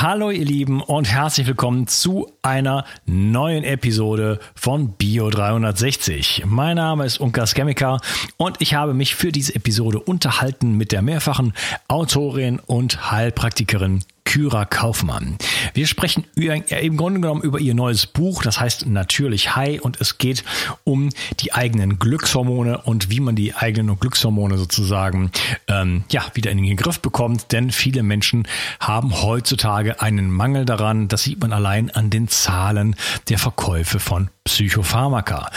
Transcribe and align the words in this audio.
Hallo 0.00 0.30
ihr 0.30 0.44
Lieben 0.44 0.80
und 0.80 1.06
herzlich 1.10 1.48
willkommen 1.48 1.88
zu 1.88 2.30
einer 2.40 2.84
neuen 3.04 3.64
Episode 3.64 4.38
von 4.54 4.92
Bio 4.92 5.28
360. 5.28 6.44
Mein 6.46 6.76
Name 6.76 7.04
ist 7.04 7.18
Unkas 7.18 7.52
Chemiker 7.52 8.00
und 8.36 8.60
ich 8.60 8.74
habe 8.74 8.94
mich 8.94 9.16
für 9.16 9.32
diese 9.32 9.56
Episode 9.56 9.98
unterhalten 9.98 10.76
mit 10.76 10.92
der 10.92 11.02
mehrfachen 11.02 11.52
Autorin 11.88 12.60
und 12.60 13.10
Heilpraktikerin 13.10 14.04
Kyra 14.28 14.66
Kaufmann. 14.66 15.38
Wir 15.72 15.86
sprechen 15.86 16.26
im 16.36 16.96
Grunde 16.98 17.20
genommen 17.20 17.40
über 17.40 17.60
ihr 17.60 17.74
neues 17.74 18.06
Buch, 18.06 18.42
das 18.42 18.60
heißt 18.60 18.84
natürlich 18.84 19.56
High 19.56 19.80
und 19.80 20.02
es 20.02 20.18
geht 20.18 20.44
um 20.84 21.08
die 21.40 21.54
eigenen 21.54 21.98
Glückshormone 21.98 22.76
und 22.82 23.08
wie 23.08 23.20
man 23.20 23.36
die 23.36 23.54
eigenen 23.54 23.98
Glückshormone 23.98 24.58
sozusagen 24.58 25.30
ähm, 25.66 26.04
ja 26.12 26.26
wieder 26.34 26.50
in 26.50 26.62
den 26.62 26.76
Griff 26.76 27.00
bekommt, 27.00 27.52
denn 27.52 27.70
viele 27.70 28.02
Menschen 28.02 28.46
haben 28.80 29.22
heutzutage 29.22 30.02
einen 30.02 30.30
Mangel 30.30 30.66
daran. 30.66 31.08
Das 31.08 31.22
sieht 31.22 31.40
man 31.40 31.54
allein 31.54 31.90
an 31.90 32.10
den 32.10 32.28
Zahlen 32.28 32.96
der 33.30 33.38
Verkäufe 33.38 33.98
von 33.98 34.28
Psychopharmaka. 34.44 35.50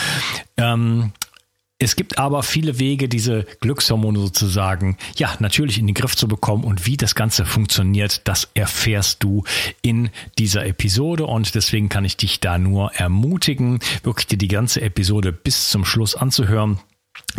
Ähm, 0.56 1.12
es 1.82 1.96
gibt 1.96 2.20
aber 2.20 2.44
viele 2.44 2.78
Wege, 2.80 3.10
diese 3.10 3.46
Glückshormone 3.60 4.20
sozusagen, 4.20 4.98
ja, 5.16 5.36
natürlich 5.40 5.80
in 5.80 5.88
den 5.88 5.96
Griff 5.96 6.16
zu 6.16 6.28
bekommen 6.28 6.64
und 6.64 6.86
wie 6.86 6.96
das 6.96 7.16
Ganze 7.16 7.44
funktioniert, 7.44 8.28
das 8.28 8.50
erfährst 8.54 9.24
du 9.24 9.44
in 9.82 10.12
dieser 10.38 10.66
Episode 10.66 11.26
und 11.26 11.56
deswegen 11.56 11.90
kann 11.90 12.06
ich 12.06 12.18
dich 12.18 12.40
da 12.40 12.60
nur 12.60 12.94
ermutigen, 12.94 13.80
wirklich 14.04 14.28
dir 14.28 14.38
die 14.38 14.48
ganze 14.48 14.82
Episode 14.82 15.34
bis 15.34 15.70
zum 15.70 15.84
Schluss 15.84 16.16
anzuhören. 16.16 16.80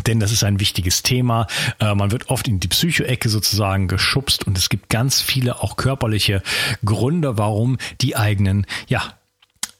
Denn 0.06 0.20
das 0.20 0.32
ist 0.32 0.42
ein 0.44 0.60
wichtiges 0.60 1.02
Thema. 1.02 1.46
Äh, 1.78 1.94
man 1.94 2.10
wird 2.10 2.28
oft 2.28 2.48
in 2.48 2.60
die 2.60 2.68
Psychoecke 2.68 3.28
sozusagen 3.28 3.88
geschubst 3.88 4.46
und 4.46 4.58
es 4.58 4.68
gibt 4.68 4.88
ganz 4.88 5.20
viele 5.20 5.62
auch 5.62 5.76
körperliche 5.76 6.42
Gründe, 6.84 7.38
warum 7.38 7.78
die 8.00 8.16
eigenen, 8.16 8.66
ja, 8.88 9.14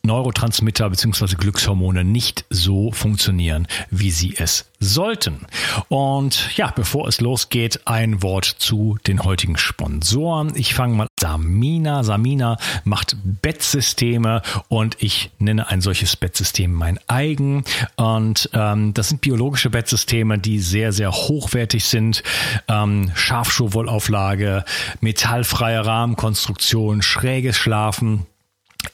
Neurotransmitter 0.05 0.91
bzw. 0.91 1.37
Glückshormone 1.37 2.03
nicht 2.03 2.45
so 2.51 2.91
funktionieren, 2.91 3.69
wie 3.91 4.11
sie 4.11 4.35
es 4.37 4.69
sollten. 4.81 5.47
Und 5.89 6.57
ja, 6.57 6.73
bevor 6.75 7.07
es 7.07 7.21
losgeht, 7.21 7.83
ein 7.85 8.21
Wort 8.21 8.45
zu 8.45 8.99
den 9.07 9.23
heutigen 9.23 9.57
Sponsoren. 9.57 10.53
Ich 10.57 10.75
fange 10.75 10.97
mal 10.97 11.07
Samina. 11.21 12.03
Samina 12.03 12.57
macht 12.83 13.17
Bettsysteme 13.23 14.43
und 14.67 14.97
ich 15.01 15.31
nenne 15.39 15.69
ein 15.69 15.81
solches 15.81 16.17
Bettsystem 16.17 16.73
mein 16.73 16.99
eigen. 17.07 17.63
Und 17.95 18.51
ähm, 18.55 18.95
das 18.95 19.11
sind 19.11 19.21
biologische 19.21 19.71
Bettsysteme, 19.71 20.39
die 20.39 20.59
sehr, 20.59 20.93
sehr 20.93 21.13
hochwertig 21.13 21.85
sind. 21.85 22.25
Ähm, 22.67 23.13
Schafschuhwollauflage, 23.15 24.65
metallfreie 25.01 25.87
Rahmenkonstruktion, 25.87 27.03
schräges 27.03 27.57
Schlafen 27.57 28.27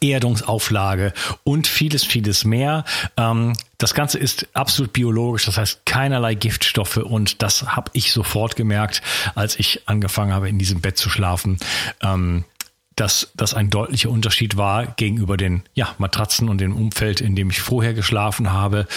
Erdungsauflage 0.00 1.12
und 1.44 1.66
vieles, 1.66 2.04
vieles 2.04 2.44
mehr. 2.44 2.84
Ähm, 3.16 3.54
das 3.78 3.94
Ganze 3.94 4.18
ist 4.18 4.48
absolut 4.54 4.92
biologisch, 4.92 5.46
das 5.46 5.56
heißt 5.56 5.86
keinerlei 5.86 6.34
Giftstoffe 6.34 6.96
und 6.96 7.42
das 7.42 7.76
habe 7.76 7.90
ich 7.94 8.12
sofort 8.12 8.56
gemerkt, 8.56 9.02
als 9.34 9.58
ich 9.58 9.82
angefangen 9.86 10.32
habe, 10.32 10.48
in 10.48 10.58
diesem 10.58 10.80
Bett 10.80 10.98
zu 10.98 11.10
schlafen. 11.10 11.58
Dass 12.98 13.30
das 13.36 13.54
ein 13.54 13.70
deutlicher 13.70 14.10
Unterschied 14.10 14.56
war 14.56 14.86
gegenüber 14.86 15.36
den 15.36 15.62
ja, 15.74 15.94
Matratzen 15.98 16.48
und 16.48 16.60
dem 16.60 16.74
Umfeld, 16.74 17.20
in 17.20 17.36
dem 17.36 17.48
ich 17.48 17.60
vorher 17.60 17.94
geschlafen 17.94 18.52
habe. 18.52 18.88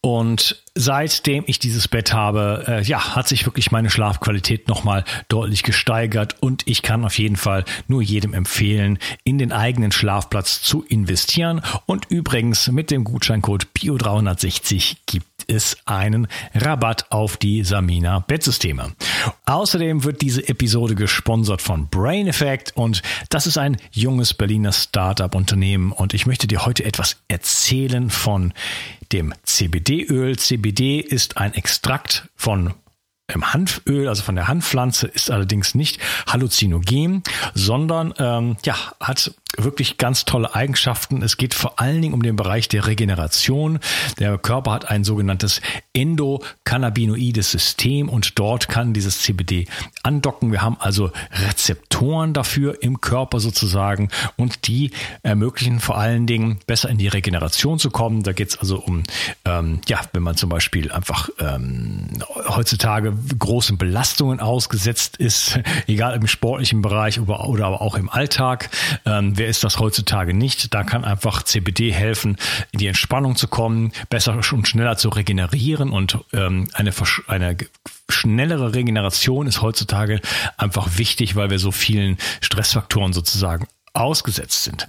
Und 0.00 0.62
seitdem 0.76 1.42
ich 1.48 1.58
dieses 1.58 1.88
Bett 1.88 2.12
habe, 2.12 2.64
äh, 2.68 2.82
ja, 2.84 3.16
hat 3.16 3.26
sich 3.26 3.46
wirklich 3.46 3.72
meine 3.72 3.90
Schlafqualität 3.90 4.68
nochmal 4.68 5.04
deutlich 5.28 5.64
gesteigert 5.64 6.36
und 6.40 6.62
ich 6.68 6.82
kann 6.82 7.04
auf 7.04 7.18
jeden 7.18 7.34
Fall 7.34 7.64
nur 7.88 8.00
jedem 8.00 8.32
empfehlen, 8.32 9.00
in 9.24 9.38
den 9.38 9.50
eigenen 9.50 9.90
Schlafplatz 9.90 10.62
zu 10.62 10.84
investieren. 10.84 11.62
Und 11.86 12.06
übrigens 12.10 12.68
mit 12.68 12.92
dem 12.92 13.02
Gutscheincode 13.02 13.66
BIO360 13.76 14.98
gibt 15.06 15.37
es 15.48 15.76
einen 15.86 16.28
Rabatt 16.54 17.10
auf 17.10 17.36
die 17.36 17.64
Samina 17.64 18.20
Bettsysteme. 18.20 18.92
Außerdem 19.46 20.04
wird 20.04 20.20
diese 20.22 20.48
Episode 20.48 20.94
gesponsert 20.94 21.62
von 21.62 21.88
Brain 21.88 22.28
Effect 22.28 22.76
und 22.76 23.02
das 23.30 23.46
ist 23.46 23.58
ein 23.58 23.78
junges 23.90 24.34
Berliner 24.34 24.72
Startup-Unternehmen 24.72 25.90
und 25.90 26.14
ich 26.14 26.26
möchte 26.26 26.46
dir 26.46 26.64
heute 26.64 26.84
etwas 26.84 27.16
erzählen 27.28 28.10
von 28.10 28.52
dem 29.12 29.34
CBD-Öl. 29.42 30.38
CBD 30.38 31.00
ist 31.00 31.38
ein 31.38 31.54
Extrakt 31.54 32.28
von 32.36 32.74
im 33.32 33.52
Hanföl, 33.52 34.08
also 34.08 34.22
von 34.22 34.36
der 34.36 34.48
Hanfpflanze, 34.48 35.06
ist 35.06 35.30
allerdings 35.30 35.74
nicht 35.74 36.00
halluzinogen, 36.26 37.22
sondern 37.54 38.14
ähm, 38.18 38.56
ja, 38.64 38.74
hat 39.00 39.34
wirklich 39.56 39.96
ganz 39.96 40.24
tolle 40.24 40.54
Eigenschaften. 40.54 41.22
Es 41.22 41.36
geht 41.36 41.54
vor 41.54 41.80
allen 41.80 42.02
Dingen 42.02 42.14
um 42.14 42.22
den 42.22 42.36
Bereich 42.36 42.68
der 42.68 42.86
Regeneration. 42.86 43.78
Der 44.18 44.36
Körper 44.38 44.72
hat 44.72 44.90
ein 44.90 45.04
sogenanntes 45.04 45.60
endokannabinoides 45.94 47.50
System 47.50 48.08
und 48.08 48.38
dort 48.38 48.68
kann 48.68 48.92
dieses 48.92 49.22
CBD 49.22 49.66
andocken. 50.02 50.52
Wir 50.52 50.62
haben 50.62 50.76
also 50.80 51.10
Rezeptoren 51.32 52.34
dafür 52.34 52.82
im 52.82 53.00
Körper 53.00 53.40
sozusagen 53.40 54.10
und 54.36 54.68
die 54.68 54.90
ermöglichen 55.22 55.80
vor 55.80 55.96
allen 55.96 56.26
Dingen 56.26 56.58
besser 56.66 56.88
in 56.90 56.98
die 56.98 57.08
Regeneration 57.08 57.78
zu 57.78 57.90
kommen. 57.90 58.22
Da 58.22 58.32
geht 58.32 58.50
es 58.50 58.58
also 58.58 58.78
um, 58.78 59.02
ähm, 59.44 59.80
ja, 59.88 60.00
wenn 60.12 60.22
man 60.22 60.36
zum 60.36 60.50
Beispiel 60.50 60.92
einfach 60.92 61.30
ähm, 61.38 62.22
heutzutage 62.48 63.16
großen 63.38 63.78
Belastungen 63.78 64.40
ausgesetzt 64.40 65.16
ist, 65.16 65.58
egal 65.86 66.14
im 66.14 66.26
sportlichen 66.26 66.82
Bereich 66.82 67.18
oder, 67.18 67.66
aber 67.66 67.80
auch 67.80 67.96
im 67.96 68.10
Alltag. 68.10 68.70
Ähm, 69.06 69.37
wer 69.38 69.48
ist 69.48 69.64
das 69.64 69.78
heutzutage 69.78 70.34
nicht? 70.34 70.74
Da 70.74 70.84
kann 70.84 71.04
einfach 71.04 71.42
CBD 71.42 71.92
helfen, 71.92 72.36
in 72.72 72.78
die 72.78 72.86
Entspannung 72.86 73.36
zu 73.36 73.48
kommen, 73.48 73.92
besser 74.10 74.34
und 74.34 74.68
schneller 74.68 74.96
zu 74.96 75.08
regenerieren 75.08 75.90
und 75.90 76.18
ähm, 76.32 76.68
eine, 76.74 76.92
eine 77.26 77.56
schnellere 78.08 78.74
Regeneration 78.74 79.46
ist 79.46 79.62
heutzutage 79.62 80.20
einfach 80.56 80.98
wichtig, 80.98 81.36
weil 81.36 81.50
wir 81.50 81.58
so 81.58 81.72
vielen 81.72 82.18
Stressfaktoren 82.40 83.12
sozusagen 83.12 83.66
ausgesetzt 83.92 84.64
sind. 84.64 84.88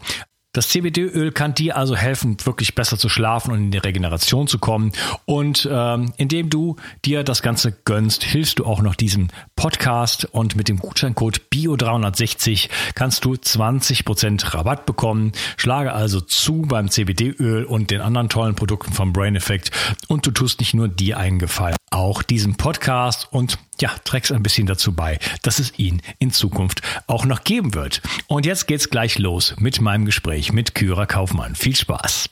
Das 0.51 0.69
CBD-Öl 0.69 1.31
kann 1.31 1.53
dir 1.53 1.77
also 1.77 1.95
helfen, 1.95 2.37
wirklich 2.43 2.73
besser 2.73 2.97
zu 2.97 3.07
schlafen 3.07 3.51
und 3.51 3.65
in 3.65 3.71
die 3.71 3.77
Regeneration 3.77 4.47
zu 4.47 4.57
kommen. 4.57 4.93
Und 5.25 5.69
ähm, 5.71 6.11
indem 6.17 6.49
du 6.49 6.75
dir 7.05 7.23
das 7.23 7.43
Ganze 7.43 7.71
gönnst, 7.71 8.23
hilfst 8.23 8.57
du 8.57 8.65
auch 8.65 8.81
noch 8.81 8.95
diesem 8.95 9.27
Podcast. 9.55 10.25
Und 10.25 10.55
mit 10.55 10.67
dem 10.67 10.79
Gutscheincode 10.79 11.41
BIO360 11.53 12.67
kannst 12.95 13.25
du 13.25 13.33
20% 13.33 14.55
Rabatt 14.55 14.87
bekommen. 14.87 15.33
Schlage 15.55 15.93
also 15.93 16.19
zu 16.19 16.63
beim 16.63 16.89
CBD-Öl 16.89 17.63
und 17.63 17.91
den 17.91 18.01
anderen 18.01 18.29
tollen 18.29 18.55
Produkten 18.55 18.91
vom 18.91 19.13
Brain 19.13 19.35
Effect. 19.35 19.69
Und 20.11 20.25
du 20.25 20.31
tust 20.31 20.59
nicht 20.59 20.73
nur 20.73 20.87
dir 20.87 21.19
einen 21.19 21.37
Gefallen, 21.37 21.77
auch 21.91 22.23
diesem 22.23 22.55
Podcast 22.55 23.27
und 23.29 23.59
ja, 23.79 23.91
trägst 24.05 24.31
ein 24.31 24.41
bisschen 24.41 24.65
dazu 24.65 24.91
bei, 24.93 25.19
dass 25.43 25.59
es 25.59 25.77
ihn 25.77 26.01
in 26.17 26.31
Zukunft 26.31 26.81
auch 27.05 27.25
noch 27.25 27.43
geben 27.43 27.75
wird. 27.75 28.01
Und 28.25 28.47
jetzt 28.47 28.65
geht's 28.65 28.89
gleich 28.89 29.19
los 29.19 29.53
mit 29.59 29.81
meinem 29.81 30.05
Gespräch 30.05 30.51
mit 30.51 30.73
Kyra 30.73 31.05
Kaufmann. 31.05 31.53
Viel 31.53 31.75
Spaß. 31.75 32.31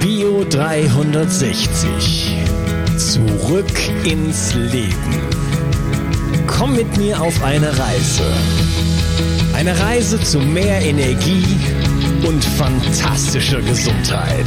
Bio 0.00 0.44
360. 0.48 2.36
Zurück 2.96 4.04
ins 4.04 4.54
Leben. 4.54 5.22
Komm 6.46 6.76
mit 6.76 6.96
mir 6.96 7.20
auf 7.20 7.42
eine 7.42 7.76
Reise. 7.76 8.32
Eine 9.54 9.76
Reise 9.80 10.20
zu 10.20 10.38
mehr 10.38 10.80
Energie 10.80 11.58
und 12.24 12.44
fantastischer 12.44 13.60
Gesundheit. 13.62 14.46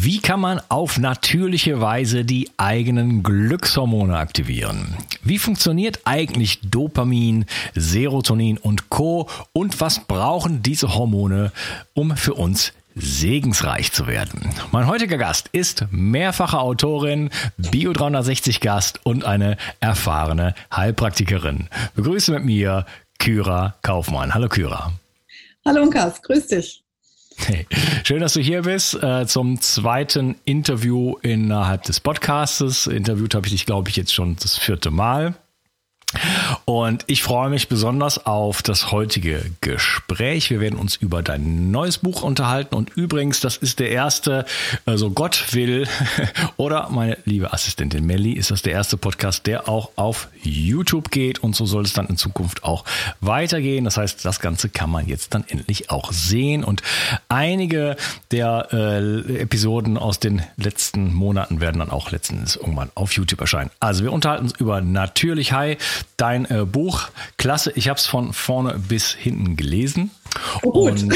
Wie 0.00 0.20
kann 0.20 0.38
man 0.38 0.60
auf 0.68 0.98
natürliche 0.98 1.80
Weise 1.80 2.24
die 2.24 2.48
eigenen 2.56 3.24
Glückshormone 3.24 4.16
aktivieren? 4.16 4.94
Wie 5.24 5.40
funktioniert 5.40 6.02
eigentlich 6.04 6.60
Dopamin, 6.60 7.46
Serotonin 7.74 8.58
und 8.58 8.90
Co? 8.90 9.28
Und 9.52 9.80
was 9.80 10.04
brauchen 10.06 10.62
diese 10.62 10.94
Hormone, 10.94 11.50
um 11.94 12.16
für 12.16 12.34
uns 12.34 12.74
segensreich 12.94 13.90
zu 13.90 14.06
werden. 14.06 14.50
Mein 14.70 14.86
heutiger 14.86 15.18
Gast 15.18 15.48
ist 15.50 15.86
mehrfache 15.90 16.60
Autorin, 16.60 17.30
Bio 17.56 17.92
360 17.92 18.60
Gast 18.60 19.00
und 19.04 19.24
eine 19.24 19.56
erfahrene 19.80 20.54
Heilpraktikerin. 20.72 21.68
Begrüße 21.96 22.30
mit 22.32 22.44
mir 22.44 22.86
Kyra 23.18 23.74
Kaufmann. 23.82 24.32
Hallo 24.32 24.48
Kyra. 24.48 24.92
Hallo 25.64 25.82
Unkas, 25.82 26.22
grüß 26.22 26.46
dich. 26.46 26.84
Hey, 27.46 27.66
schön, 28.04 28.20
dass 28.20 28.34
du 28.34 28.40
hier 28.40 28.62
bist 28.62 29.02
äh, 29.02 29.26
zum 29.26 29.60
zweiten 29.60 30.36
Interview 30.44 31.16
innerhalb 31.22 31.84
des 31.84 32.00
Podcastes. 32.00 32.86
Interviewt 32.86 33.34
habe 33.34 33.46
ich 33.46 33.52
dich, 33.52 33.66
glaube 33.66 33.88
ich, 33.88 33.96
jetzt 33.96 34.12
schon 34.12 34.36
das 34.36 34.58
vierte 34.58 34.90
Mal. 34.90 35.34
Und 36.64 37.04
ich 37.06 37.22
freue 37.22 37.50
mich 37.50 37.68
besonders 37.68 38.24
auf 38.24 38.62
das 38.62 38.92
heutige 38.92 39.50
Gespräch. 39.60 40.48
Wir 40.48 40.60
werden 40.60 40.78
uns 40.78 40.96
über 40.96 41.22
dein 41.22 41.70
neues 41.70 41.98
Buch 41.98 42.22
unterhalten. 42.22 42.74
Und 42.74 42.90
übrigens, 42.96 43.40
das 43.40 43.58
ist 43.58 43.78
der 43.78 43.90
erste, 43.90 44.46
also 44.86 45.10
Gott 45.10 45.52
will, 45.52 45.86
oder 46.56 46.88
meine 46.90 47.18
liebe 47.26 47.52
Assistentin 47.52 48.06
Melly, 48.06 48.32
ist 48.32 48.50
das 48.50 48.62
der 48.62 48.72
erste 48.72 48.96
Podcast, 48.96 49.46
der 49.46 49.68
auch 49.68 49.90
auf 49.96 50.28
YouTube 50.42 51.10
geht. 51.10 51.40
Und 51.40 51.54
so 51.54 51.66
soll 51.66 51.84
es 51.84 51.92
dann 51.92 52.06
in 52.06 52.16
Zukunft 52.16 52.64
auch 52.64 52.84
weitergehen. 53.20 53.84
Das 53.84 53.98
heißt, 53.98 54.24
das 54.24 54.40
Ganze 54.40 54.70
kann 54.70 54.88
man 54.88 55.06
jetzt 55.06 55.34
dann 55.34 55.44
endlich 55.46 55.90
auch 55.90 56.12
sehen. 56.12 56.64
Und 56.64 56.82
einige 57.28 57.96
der 58.30 58.68
äh, 58.72 59.40
Episoden 59.40 59.98
aus 59.98 60.20
den 60.20 60.42
letzten 60.56 61.12
Monaten 61.12 61.60
werden 61.60 61.80
dann 61.80 61.90
auch 61.90 62.10
letztendlich 62.10 62.56
irgendwann 62.56 62.90
auf 62.94 63.12
YouTube 63.12 63.42
erscheinen. 63.42 63.70
Also 63.78 64.04
wir 64.04 64.12
unterhalten 64.12 64.44
uns 64.44 64.54
über 64.58 64.80
Natürlich 64.80 65.52
High 65.52 65.76
dein 66.16 66.44
äh, 66.50 66.64
Buch. 66.64 67.08
Klasse, 67.36 67.72
ich 67.74 67.88
habe 67.88 67.98
es 67.98 68.06
von 68.06 68.32
vorne 68.32 68.78
bis 68.78 69.12
hinten 69.12 69.56
gelesen. 69.56 70.10
Oh, 70.62 70.88
und 70.88 71.14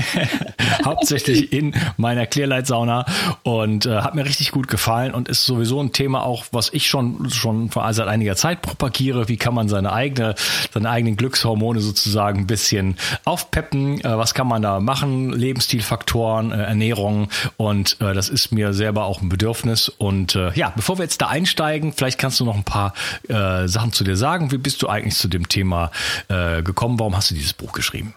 hauptsächlich 0.84 1.52
in 1.52 1.74
meiner 1.96 2.26
Clearlight-Sauna 2.26 3.06
und 3.42 3.86
äh, 3.86 4.00
hat 4.00 4.14
mir 4.14 4.24
richtig 4.24 4.52
gut 4.52 4.68
gefallen 4.68 5.12
und 5.12 5.28
ist 5.28 5.44
sowieso 5.44 5.80
ein 5.80 5.92
Thema 5.92 6.24
auch, 6.24 6.44
was 6.52 6.72
ich 6.72 6.88
schon 6.88 7.30
schon 7.30 7.70
seit 7.70 8.08
einiger 8.08 8.36
Zeit 8.36 8.62
propagiere. 8.62 9.28
Wie 9.28 9.36
kann 9.36 9.54
man 9.54 9.68
seine 9.68 9.92
eigene 9.92 10.34
seine 10.72 10.90
eigenen 10.90 11.16
Glückshormone 11.16 11.80
sozusagen 11.80 12.40
ein 12.40 12.46
bisschen 12.46 12.96
aufpeppen? 13.24 14.00
Äh, 14.00 14.18
was 14.18 14.34
kann 14.34 14.46
man 14.46 14.62
da 14.62 14.80
machen? 14.80 15.32
Lebensstilfaktoren, 15.32 16.52
äh, 16.52 16.62
Ernährung 16.62 17.28
und 17.56 18.00
äh, 18.00 18.14
das 18.14 18.28
ist 18.28 18.52
mir 18.52 18.72
selber 18.72 19.04
auch 19.04 19.20
ein 19.22 19.28
Bedürfnis. 19.28 19.88
Und 19.88 20.34
äh, 20.34 20.52
ja, 20.54 20.72
bevor 20.74 20.98
wir 20.98 21.04
jetzt 21.04 21.20
da 21.22 21.28
einsteigen, 21.28 21.92
vielleicht 21.92 22.18
kannst 22.18 22.40
du 22.40 22.44
noch 22.44 22.56
ein 22.56 22.64
paar 22.64 22.94
äh, 23.28 23.66
Sachen 23.66 23.92
zu 23.92 24.04
dir 24.04 24.16
sagen. 24.16 24.52
Wie 24.52 24.58
bist 24.58 24.82
du 24.82 24.88
eigentlich 24.88 25.16
zu 25.16 25.28
dem 25.28 25.48
Thema 25.48 25.90
gekommen? 26.28 26.98
Warum 26.98 27.16
hast 27.16 27.30
du 27.30 27.34
dieses 27.34 27.52
Buch 27.52 27.72
geschrieben? 27.72 28.14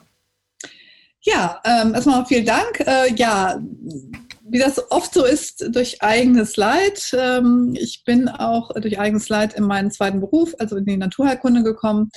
Ja, 1.25 1.61
ähm, 1.63 1.93
erstmal 1.93 2.25
vielen 2.25 2.45
Dank. 2.45 2.81
Äh, 2.81 3.13
ja, 3.15 3.59
wie 4.49 4.59
das 4.59 4.91
oft 4.91 5.13
so 5.13 5.23
ist, 5.25 5.65
durch 5.73 6.01
eigenes 6.01 6.57
Leid. 6.57 7.15
Ähm, 7.17 7.75
ich 7.79 8.03
bin 8.05 8.27
auch 8.27 8.71
durch 8.73 8.99
eigenes 8.99 9.29
Leid 9.29 9.53
in 9.53 9.63
meinen 9.63 9.89
zweiten 9.89 10.19
Beruf, 10.19 10.53
also 10.59 10.75
in 10.75 10.85
die 10.85 10.97
Naturheilkunde 10.97 11.63
gekommen. 11.63 12.09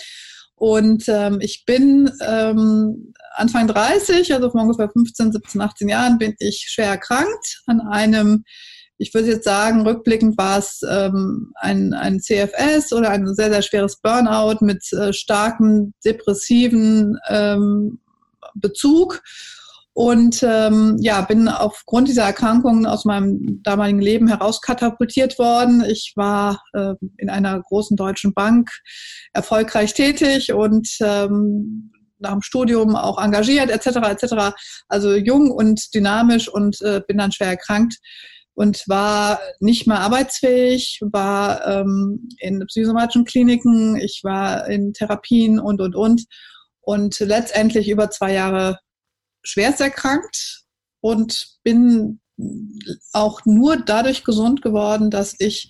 Und 0.57 1.05
ähm, 1.09 1.39
ich 1.41 1.65
bin 1.67 2.11
ähm, 2.27 3.13
Anfang 3.35 3.69
30, 3.69 4.35
also 4.35 4.51
vor 4.51 4.63
ungefähr 4.63 4.91
15, 4.91 5.33
17, 5.33 5.61
18 5.61 5.89
Jahren, 5.89 6.19
bin 6.19 6.35
ich 6.39 6.67
schwer 6.69 6.89
erkrankt 6.89 7.63
an 7.67 7.81
einem, 7.83 8.45
ich 8.99 9.13
würde 9.15 9.29
jetzt 9.29 9.45
sagen, 9.45 9.83
rückblickend 9.83 10.37
war 10.39 10.59
es 10.59 10.81
ähm, 10.89 11.53
ein, 11.57 11.93
ein 11.93 12.21
CFS 12.21 12.93
oder 12.93 13.11
ein 13.11 13.35
sehr, 13.35 13.51
sehr 13.51 13.63
schweres 13.63 14.01
Burnout 14.01 14.65
mit 14.65 14.91
äh, 14.95 15.13
starken 15.13 15.93
depressiven 16.05 17.19
ähm, 17.29 18.01
Bezug 18.61 19.23
und 19.97 20.43
ähm, 20.43 20.99
ja, 21.01 21.23
bin 21.23 21.49
aufgrund 21.49 22.09
dieser 22.09 22.25
Erkrankungen 22.25 22.85
aus 22.85 23.07
meinem 23.07 23.63
damaligen 23.63 24.01
Leben 24.01 24.29
herauskatapultiert 24.29 25.39
worden. 25.39 25.83
Ich 25.89 26.13
war 26.17 26.63
äh, 26.75 26.93
in 27.17 27.31
einer 27.31 27.59
großen 27.63 27.97
deutschen 27.97 28.35
Bank 28.35 28.69
erfolgreich 29.33 29.95
tätig 29.95 30.53
und 30.53 30.87
ähm, 31.01 31.93
nach 32.19 32.33
dem 32.33 32.43
Studium 32.43 32.95
auch 32.95 33.23
engagiert 33.23 33.71
etc. 33.71 33.97
etc. 34.09 34.55
Also 34.89 35.15
jung 35.15 35.51
und 35.51 35.95
dynamisch 35.95 36.49
und 36.49 36.81
äh, 36.83 37.01
bin 37.09 37.17
dann 37.17 37.33
schwer 37.33 37.49
erkrankt 37.49 37.97
und 38.53 38.83
war 38.89 39.39
nicht 39.61 39.87
mehr 39.87 40.01
arbeitsfähig, 40.01 41.01
war 41.11 41.67
ähm, 41.67 42.29
in 42.39 42.63
psychosomatischen 42.67 43.25
Kliniken, 43.25 43.97
ich 43.97 44.21
war 44.25 44.67
in 44.69 44.93
Therapien 44.93 45.59
und 45.59 45.81
und 45.81 45.95
und 45.95 46.25
und 46.87 47.19
letztendlich 47.19 47.91
über 47.91 48.11
zwei 48.11 48.33
Jahre 48.33 48.79
schwerst 49.43 49.81
erkrankt 49.81 50.63
und 51.01 51.59
bin 51.65 52.21
auch 53.13 53.45
nur 53.45 53.77
dadurch 53.77 54.23
gesund 54.23 54.63
geworden, 54.63 55.11
dass 55.11 55.35
ich 55.39 55.69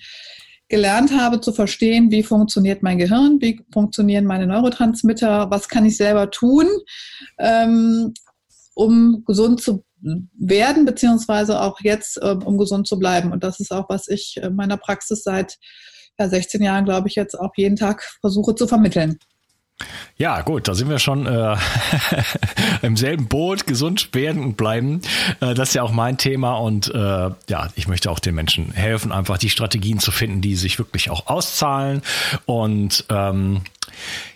gelernt 0.69 1.13
habe 1.13 1.41
zu 1.41 1.53
verstehen, 1.53 2.11
wie 2.11 2.23
funktioniert 2.23 2.83
mein 2.83 2.99
Gehirn, 2.99 3.39
wie 3.41 3.65
funktionieren 3.73 4.27
meine 4.27 4.47
Neurotransmitter, 4.47 5.51
was 5.51 5.69
kann 5.69 5.87
ich 5.87 5.97
selber 5.97 6.31
tun, 6.31 6.67
ähm, 7.39 8.13
um 8.75 9.25
gesund 9.25 9.63
zu 9.63 9.85
werden, 10.03 10.85
beziehungsweise 10.85 11.63
auch 11.63 11.81
jetzt, 11.81 12.21
ähm, 12.23 12.43
um 12.43 12.59
gesund 12.59 12.87
zu 12.87 12.99
bleiben. 12.99 13.33
Und 13.33 13.43
das 13.43 13.59
ist 13.59 13.73
auch, 13.73 13.89
was 13.89 14.09
ich 14.09 14.37
in 14.37 14.55
meiner 14.55 14.77
Praxis 14.77 15.23
seit 15.23 15.57
ja, 16.19 16.29
16 16.29 16.63
Jahren, 16.63 16.85
glaube 16.85 17.09
ich, 17.09 17.15
jetzt 17.15 17.39
auch 17.39 17.53
jeden 17.57 17.77
Tag 17.77 18.03
versuche 18.21 18.55
zu 18.55 18.67
vermitteln. 18.67 19.19
Ja, 20.19 20.41
gut, 20.41 20.69
da 20.69 20.75
sind 20.75 20.89
wir 20.89 20.99
schon 20.99 21.27
äh, 21.27 21.57
im 22.83 22.97
selben 22.97 23.29
Boot, 23.29 23.67
gesund 23.67 24.09
werden 24.15 24.43
und 24.43 24.57
bleiben. 24.57 25.03
Äh, 25.41 25.53
das 25.53 25.69
ist 25.71 25.75
ja 25.75 25.83
auch 25.83 25.93
mein 25.93 26.17
Thema 26.17 26.55
und 26.55 26.89
äh, 26.95 26.99
ja, 27.49 27.69
ich 27.75 27.87
möchte 27.87 28.11
auch 28.11 28.19
den 28.19 28.35
Menschen 28.35 28.73
helfen, 28.73 29.13
einfach 29.13 29.37
die 29.37 29.51
Strategien 29.51 29.99
zu 29.99 30.11
finden, 30.11 30.41
die 30.41 30.57
sich 30.57 30.79
wirklich 30.79 31.11
auch 31.11 31.27
auszahlen. 31.27 32.01
Und 32.47 33.05
ähm, 33.11 33.63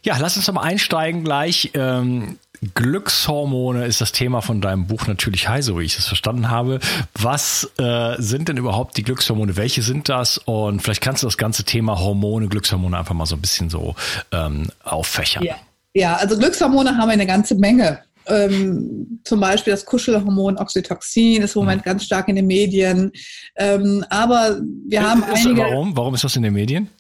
ja, 0.03 0.19
lass 0.19 0.37
uns 0.37 0.45
doch 0.47 0.53
mal 0.53 0.63
einsteigen 0.63 1.25
gleich. 1.25 1.71
Ähm, 1.73 2.39
Glückshormone 2.75 3.87
ist 3.87 4.01
das 4.01 4.13
Thema 4.13 4.43
von 4.43 4.61
deinem 4.61 4.87
Buch 4.87 5.07
natürlich 5.07 5.49
high, 5.49 5.65
so 5.65 5.79
wie 5.79 5.85
ich 5.85 5.99
es 5.99 6.07
verstanden 6.07 6.51
habe. 6.51 6.79
Was 7.15 7.71
äh, 7.79 8.17
sind 8.19 8.49
denn 8.49 8.59
überhaupt 8.59 8.97
die 8.99 9.03
Glückshormone? 9.03 9.57
Welche 9.57 9.83
sind 9.83 10.09
das? 10.09 10.39
Und 10.39 10.83
vielleicht 10.83 11.01
kannst 11.01 11.23
du 11.23 11.27
das 11.27 11.39
ganze 11.39 11.65
Thema 11.65 11.99
Hormone, 11.99 12.49
Glückshormone 12.49 12.99
einfach 12.99 13.15
mal 13.15 13.27
so 13.27 13.37
ein 13.37 13.41
bisschen 13.41 13.71
so 13.71 13.95
ähm, 14.33 14.69
auffächern. 14.85 15.43
Ja. 15.43 15.57
ja, 15.95 16.17
also 16.17 16.37
Glückshormone 16.37 16.97
haben 16.97 17.09
wir 17.09 17.15
eine 17.15 17.27
ganze 17.27 17.55
Menge. 17.55 18.01
Ähm, 18.27 19.21
zum 19.25 19.41
Beispiel 19.41 19.73
das 19.73 19.87
Kuschelhormon 19.87 20.59
Oxytocin 20.59 21.43
ist 21.43 21.57
im 21.57 21.63
Moment 21.63 21.85
mhm. 21.85 21.91
ganz 21.91 22.05
stark 22.05 22.29
in 22.29 22.37
den 22.37 22.47
Medien. 22.47 23.11
Ähm, 23.57 24.05
aber 24.11 24.61
wir 24.87 25.03
haben 25.03 25.23
ist, 25.23 25.47
einige. 25.47 25.63
Warum? 25.63 25.97
Warum 25.97 26.15
ist 26.15 26.25
das 26.25 26.37
in 26.37 26.43
den 26.43 26.53
Medien? 26.53 26.91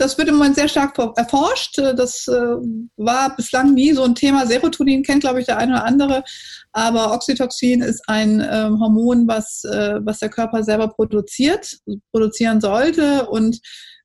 Das 0.00 0.16
wird 0.16 0.28
im 0.28 0.36
Moment 0.36 0.54
sehr 0.54 0.68
stark 0.68 0.96
erforscht. 1.16 1.76
Das 1.78 2.26
äh, 2.26 2.56
war 2.96 3.36
bislang 3.36 3.74
nie 3.74 3.92
so 3.92 4.02
ein 4.02 4.14
Thema. 4.14 4.46
Serotonin 4.46 5.02
kennt, 5.02 5.22
glaube 5.22 5.40
ich, 5.40 5.46
der 5.46 5.58
eine 5.58 5.74
oder 5.74 5.84
andere. 5.84 6.24
Aber 6.72 7.12
Oxytocin 7.12 7.82
ist 7.82 8.02
ein 8.08 8.40
ähm, 8.40 8.80
Hormon, 8.80 9.28
was, 9.28 9.62
äh, 9.64 10.00
was 10.02 10.18
der 10.20 10.30
Körper 10.30 10.62
selber 10.62 10.88
produziert, 10.88 11.78
produzieren 12.12 12.60
sollte. 12.60 13.28
Und 13.28 13.60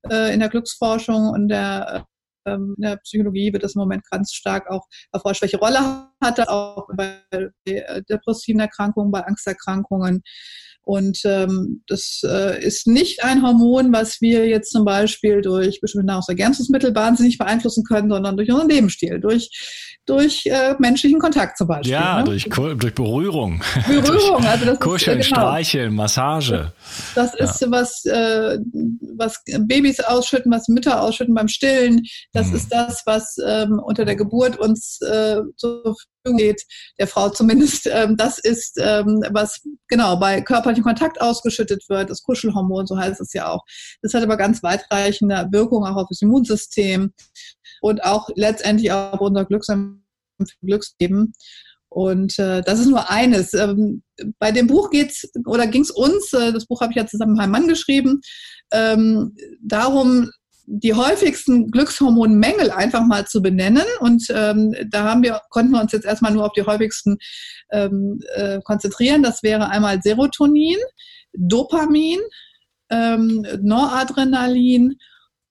äh, 0.09 0.33
in 0.33 0.41
der 0.41 0.49
Glücksforschung 0.49 1.29
und 1.29 1.47
der, 1.47 2.05
ähm, 2.45 2.75
in 2.77 2.81
der 2.81 2.97
Psychologie 2.97 3.53
wird 3.53 3.63
das 3.63 3.75
im 3.75 3.79
Moment 3.79 4.03
ganz 4.09 4.33
stark 4.33 4.69
auch 4.69 4.85
erforscht, 5.13 5.41
welche 5.41 5.57
Rolle 5.57 6.09
hat 6.21 6.39
er 6.39 6.49
auch 6.49 6.87
bei 6.93 7.21
depressiven 8.09 8.59
Erkrankungen, 8.59 9.11
bei 9.11 9.21
Angsterkrankungen. 9.21 10.21
Und 10.85 11.19
ähm, 11.25 11.81
das 11.87 12.21
äh, 12.23 12.63
ist 12.63 12.85
nicht 12.85 13.23
ein 13.23 13.41
Hormon, 13.41 13.91
was 13.91 14.21
wir 14.21 14.47
jetzt 14.47 14.71
zum 14.71 14.85
Beispiel 14.85 15.41
durch 15.41 15.81
bestimmte 15.81 16.05
Nahrungsergänzungsmittel 16.05 16.93
wahnsinnig 16.93 17.39
beeinflussen 17.39 17.83
können, 17.83 18.07
sondern 18.07 18.37
durch 18.37 18.51
unseren 18.51 18.69
Lebensstil, 18.69 19.19
durch, 19.19 19.49
durch 20.05 20.45
äh, 20.45 20.75
menschlichen 20.77 21.17
Kontakt 21.17 21.57
zum 21.57 21.67
Beispiel. 21.67 21.93
Ja, 21.93 22.19
ne? 22.19 22.25
durch, 22.25 22.47
durch 22.47 22.93
Berührung. 22.93 23.63
Berührung, 23.87 24.45
also 24.45 24.65
das 24.65 24.79
Kuscheln, 24.79 25.19
ist, 25.19 25.25
äh, 25.25 25.29
genau. 25.29 25.41
Streicheln, 25.47 25.95
Massage. 25.95 26.71
Das 27.15 27.33
ist 27.33 27.61
ja. 27.61 27.71
was, 27.71 28.05
äh, 28.05 28.59
was 29.17 29.41
Babys 29.61 29.99
ausschütten, 30.01 30.51
was 30.51 30.67
Mütter 30.67 31.01
ausschütten 31.01 31.33
beim 31.33 31.47
Stillen. 31.47 32.03
Das 32.31 32.49
mhm. 32.49 32.57
ist 32.57 32.71
das, 32.71 33.01
was 33.07 33.37
ähm, 33.43 33.81
unter 33.83 34.05
der 34.05 34.15
Geburt 34.15 34.59
uns 34.59 34.99
äh, 35.01 35.41
zur 35.57 35.95
geht, 36.34 36.63
der 37.00 37.08
Frau 37.08 37.29
zumindest, 37.29 37.88
ähm, 37.91 38.17
das 38.17 38.39
ist, 38.39 38.77
ähm, 38.79 39.24
was 39.32 39.62
genau 39.88 40.17
bei 40.17 40.41
körperlichem 40.41 40.84
Kontakt 40.84 41.22
ausgeschüttet 41.22 41.84
wird, 41.89 42.10
das 42.10 42.24
Kuschelhormon, 42.24 42.88
so 42.88 42.98
heißt 42.98 43.22
es 43.22 43.34
ja 43.34 43.50
auch. 43.50 43.63
Das 44.01 44.13
hat 44.13 44.24
aber 44.24 44.38
ganz 44.38 44.63
weitreichende 44.63 45.48
Wirkung 45.51 45.86
auch 45.86 45.96
auf 45.96 46.08
das 46.10 46.22
Immunsystem 46.22 47.13
und 47.82 48.03
auch 48.03 48.29
letztendlich 48.36 48.91
auf 48.91 49.22
unser 49.22 49.46
Glücks 49.46 49.67
Glücksleben. 50.62 51.34
Und 51.89 52.38
äh, 52.39 52.62
das 52.62 52.79
ist 52.79 52.88
nur 52.88 53.10
eines. 53.10 53.53
Ähm, 53.53 54.03
bei 54.38 54.51
dem 54.51 54.67
Buch 54.67 54.89
geht's 54.89 55.29
oder 55.46 55.65
ging 55.65 55.82
es 55.82 55.91
uns, 55.91 56.34
äh, 56.34 56.51
das 56.51 56.65
Buch 56.65 56.82
habe 56.82 56.91
ich 56.91 56.98
ja 56.98 57.08
zusammen 57.08 57.34
mit 57.34 57.38
meinem 57.38 57.51
Mann 57.51 57.67
geschrieben, 57.70 58.20
ähm, 58.72 59.34
darum, 59.62 60.29
die 60.67 60.93
häufigsten 60.93 61.69
Glückshormonmängel 61.72 62.72
einfach 62.72 63.05
mal 63.05 63.25
zu 63.27 63.41
benennen. 63.41 63.86
Und 64.00 64.25
ähm, 64.29 64.75
da 64.89 65.03
haben 65.03 65.24
wir, 65.24 65.41
konnten 65.50 65.72
wir 65.72 65.81
uns 65.81 65.91
jetzt 65.91 66.05
erstmal 66.05 66.34
nur 66.34 66.45
auf 66.45 66.53
die 66.53 66.63
häufigsten 66.63 67.17
ähm, 67.72 68.19
äh, 68.36 68.60
konzentrieren. 68.63 69.24
Das 69.24 69.43
wäre 69.43 69.69
einmal 69.69 70.01
Serotonin, 70.01 70.77
Dopamin, 71.34 72.19
ähm, 72.89 73.45
Noradrenalin 73.62 74.95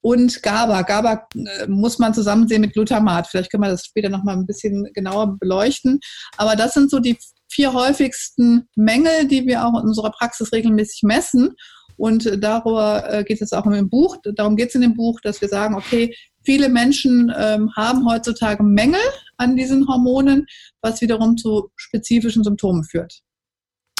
und 0.01 0.43
GABA. 0.43 0.83
GABA 0.83 1.29
äh, 1.35 1.67
muss 1.67 1.99
man 1.99 2.13
zusammen 2.13 2.47
sehen 2.49 2.61
mit 2.61 2.75
Glutamat. 2.75 3.27
Vielleicht 3.27 3.51
können 3.51 3.63
wir 3.63 3.71
das 3.71 3.87
später 3.87 4.09
nochmal 4.09 4.37
ein 4.37 4.47
bisschen 4.47 4.85
genauer 4.93 5.39
beleuchten. 5.39 6.01
Aber 6.37 6.57
das 6.57 6.75
sind 6.75 6.91
so 6.91 6.99
die 6.99 7.17
vier 7.49 7.73
häufigsten 7.73 8.69
Mängel, 8.75 9.27
die 9.29 9.47
wir 9.47 9.65
auch 9.65 9.81
in 9.81 9.87
unserer 9.87 10.11
Praxis 10.11 10.53
regelmäßig 10.53 11.05
messen. 11.05 11.55
Und 11.97 12.43
darüber 12.43 13.05
äh, 13.13 13.25
geht 13.25 13.41
es 13.43 13.53
auch 13.53 13.67
im 13.67 13.89
Buch. 13.89 14.17
Darum 14.35 14.57
geht 14.57 14.71
es 14.71 14.75
in 14.75 14.81
dem 14.81 14.95
Buch, 14.95 15.21
dass 15.23 15.41
wir 15.41 15.49
sagen, 15.49 15.75
okay, 15.75 16.15
viele 16.43 16.69
Menschen 16.69 17.33
ähm, 17.37 17.71
haben 17.77 18.09
heutzutage 18.09 18.63
Mängel 18.63 19.01
an 19.37 19.57
diesen 19.57 19.87
Hormonen, 19.89 20.47
was 20.81 21.01
wiederum 21.01 21.37
zu 21.37 21.71
spezifischen 21.77 22.45
Symptomen 22.45 22.85
führt. 22.85 23.21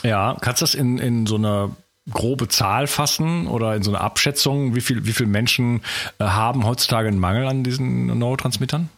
Ja, 0.03 0.37
kannst 0.41 0.61
du 0.61 0.65
das 0.65 0.75
in, 0.75 0.99
in 0.99 1.27
so 1.27 1.37
einer 1.37 1.75
grobe 2.11 2.49
Zahl 2.49 2.87
fassen 2.87 3.47
oder 3.47 3.75
in 3.75 3.83
so 3.83 3.91
einer 3.91 4.03
Abschätzung, 4.03 4.75
wie 4.75 4.83
viel, 4.83 5.07
wie 5.07 5.13
viele 5.13 5.29
Menschen 5.29 5.81
äh, 6.19 6.25
haben 6.25 6.65
heutzutage 6.67 7.09
einen 7.09 7.19
Mangel 7.19 7.47
an 7.47 7.65
diesen 7.65 8.19
Neurotransmittern? 8.19 8.91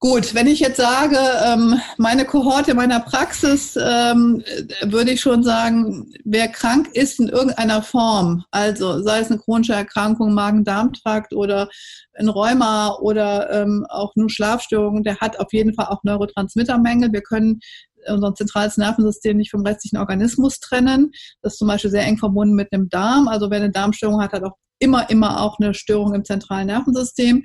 Gut, 0.00 0.32
wenn 0.32 0.46
ich 0.46 0.60
jetzt 0.60 0.76
sage, 0.76 1.18
ähm, 1.44 1.74
meine 1.96 2.24
Kohorte 2.24 2.72
meiner 2.74 3.00
Praxis, 3.00 3.76
ähm, 3.76 4.44
würde 4.84 5.10
ich 5.10 5.20
schon 5.20 5.42
sagen, 5.42 6.12
wer 6.24 6.46
krank 6.46 6.90
ist 6.92 7.18
in 7.18 7.28
irgendeiner 7.28 7.82
Form, 7.82 8.44
also 8.52 9.02
sei 9.02 9.18
es 9.18 9.28
eine 9.28 9.40
chronische 9.40 9.72
Erkrankung, 9.72 10.34
Magen-Darm-Trakt 10.34 11.34
oder 11.34 11.68
ein 12.14 12.28
Rheuma 12.28 12.94
oder 13.00 13.50
ähm, 13.50 13.84
auch 13.88 14.14
nur 14.14 14.30
Schlafstörungen, 14.30 15.02
der 15.02 15.18
hat 15.18 15.40
auf 15.40 15.52
jeden 15.52 15.74
Fall 15.74 15.86
auch 15.86 16.04
Neurotransmittermängel. 16.04 17.12
Wir 17.12 17.22
können 17.22 17.58
unser 18.06 18.36
zentrales 18.36 18.76
Nervensystem 18.76 19.36
nicht 19.36 19.50
vom 19.50 19.66
restlichen 19.66 19.96
Organismus 19.96 20.60
trennen. 20.60 21.10
Das 21.42 21.54
ist 21.54 21.58
zum 21.58 21.66
Beispiel 21.66 21.90
sehr 21.90 22.06
eng 22.06 22.18
verbunden 22.18 22.54
mit 22.54 22.72
dem 22.72 22.88
Darm. 22.88 23.26
Also 23.26 23.50
wer 23.50 23.58
eine 23.58 23.72
Darmstörung 23.72 24.22
hat, 24.22 24.32
hat 24.32 24.44
auch 24.44 24.56
immer, 24.78 25.10
immer 25.10 25.40
auch 25.40 25.58
eine 25.58 25.74
Störung 25.74 26.14
im 26.14 26.24
zentralen 26.24 26.68
Nervensystem. 26.68 27.42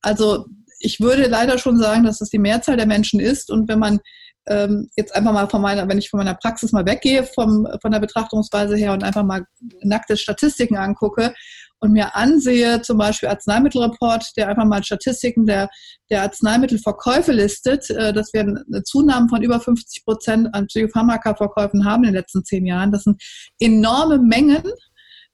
Also 0.00 0.46
ich 0.82 1.00
würde 1.00 1.26
leider 1.26 1.58
schon 1.58 1.78
sagen, 1.78 2.04
dass 2.04 2.20
es 2.20 2.30
die 2.30 2.38
Mehrzahl 2.38 2.76
der 2.76 2.86
Menschen 2.86 3.20
ist. 3.20 3.50
Und 3.50 3.68
wenn 3.68 3.78
man 3.78 4.00
ähm, 4.46 4.88
jetzt 4.96 5.14
einfach 5.14 5.32
mal 5.32 5.48
von 5.48 5.62
meiner, 5.62 5.88
wenn 5.88 5.98
ich 5.98 6.10
von 6.10 6.18
meiner 6.18 6.34
Praxis 6.34 6.72
mal 6.72 6.86
weggehe, 6.86 7.24
vom, 7.24 7.66
von 7.80 7.92
der 7.92 8.00
Betrachtungsweise 8.00 8.76
her 8.76 8.92
und 8.92 9.04
einfach 9.04 9.22
mal 9.22 9.44
nackte 9.82 10.16
Statistiken 10.16 10.76
angucke 10.76 11.32
und 11.78 11.92
mir 11.92 12.16
ansehe, 12.16 12.82
zum 12.82 12.98
Beispiel 12.98 13.28
Arzneimittelreport, 13.28 14.32
der 14.36 14.48
einfach 14.48 14.64
mal 14.64 14.82
Statistiken 14.82 15.46
der, 15.46 15.68
der 16.10 16.22
Arzneimittelverkäufe 16.22 17.32
listet, 17.32 17.88
äh, 17.90 18.12
dass 18.12 18.32
wir 18.32 18.40
eine 18.40 18.82
Zunahme 18.84 19.28
von 19.28 19.42
über 19.42 19.60
50 19.60 20.04
Prozent 20.04 20.48
an 20.52 20.66
Psychopharmaka-Verkäufen 20.66 21.84
haben 21.84 22.04
in 22.04 22.10
den 22.10 22.16
letzten 22.16 22.44
zehn 22.44 22.66
Jahren. 22.66 22.90
Das 22.90 23.04
sind 23.04 23.22
enorme 23.60 24.18
Mengen 24.18 24.64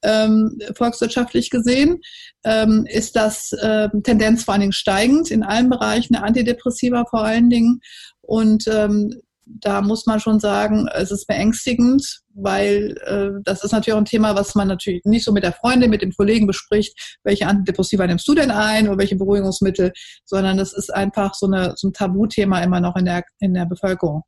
ähm, 0.03 0.59
volkswirtschaftlich 0.75 1.51
gesehen, 1.51 2.01
ähm, 2.45 2.87
ist 2.89 3.17
das 3.17 3.53
äh, 3.53 3.89
Tendenz 4.03 4.45
vor 4.45 4.55
allen 4.55 4.63
Dingen 4.63 4.73
steigend 4.73 5.31
in 5.31 5.43
allen 5.43 5.69
Bereichen, 5.69 6.17
Antidepressiva 6.17 7.05
vor 7.11 7.25
allen 7.25 7.51
Dingen. 7.51 7.81
Und 8.21 8.67
ähm, 8.69 9.13
da 9.49 9.81
muss 9.81 10.07
man 10.07 10.21
schon 10.21 10.41
sagen, 10.41 10.89
es 10.93 11.11
ist 11.11 11.27
beängstigend, 11.27 12.21
weil 12.35 12.97
äh, 13.07 13.41
das 13.45 13.65
ist 13.65 13.73
natürlich 13.73 13.95
auch 13.95 14.01
ein 14.01 14.05
Thema, 14.05 14.35
was 14.35 14.55
man 14.55 14.69
natürlich 14.69 15.03
nicht 15.05 15.25
so 15.25 15.33
mit 15.33 15.43
der 15.43 15.53
Freundin, 15.53 15.91
mit 15.91 16.03
dem 16.03 16.13
Kollegen 16.13 16.47
bespricht, 16.47 17.19
welche 17.25 17.47
Antidepressiva 17.47 18.07
nimmst 18.07 18.29
du 18.29 18.35
denn 18.35 18.51
ein 18.51 18.89
oder 18.89 18.99
welche 18.99 19.17
Beruhigungsmittel, 19.17 19.93
sondern 20.25 20.59
das 20.59 20.73
ist 20.73 20.95
einfach 20.95 21.35
so, 21.35 21.47
eine, 21.47 21.73
so 21.77 21.89
ein 21.89 21.93
Tabuthema 21.93 22.63
immer 22.63 22.81
noch 22.81 22.97
in 22.97 23.07
der, 23.07 23.25
in 23.41 23.55
der 23.55 23.67
Bevölkerung. 23.67 24.23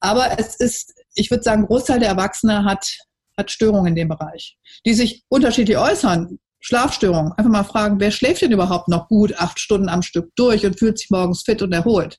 Aber 0.00 0.38
es 0.38 0.56
ist, 0.56 0.92
ich 1.14 1.30
würde 1.30 1.44
sagen, 1.44 1.62
ein 1.62 1.66
Großteil 1.66 2.00
der 2.00 2.08
Erwachsenen 2.08 2.64
hat 2.64 2.98
hat 3.36 3.50
Störungen 3.50 3.88
in 3.88 3.94
dem 3.94 4.08
Bereich, 4.08 4.56
die 4.86 4.94
sich 4.94 5.24
unterschiedlich 5.28 5.78
äußern. 5.78 6.38
Schlafstörungen. 6.60 7.32
Einfach 7.32 7.50
mal 7.50 7.64
fragen, 7.64 8.00
wer 8.00 8.10
schläft 8.10 8.40
denn 8.40 8.52
überhaupt 8.52 8.88
noch 8.88 9.08
gut 9.08 9.38
acht 9.38 9.60
Stunden 9.60 9.90
am 9.90 10.00
Stück 10.00 10.30
durch 10.34 10.64
und 10.64 10.78
fühlt 10.78 10.98
sich 10.98 11.10
morgens 11.10 11.42
fit 11.42 11.60
und 11.60 11.72
erholt? 11.72 12.18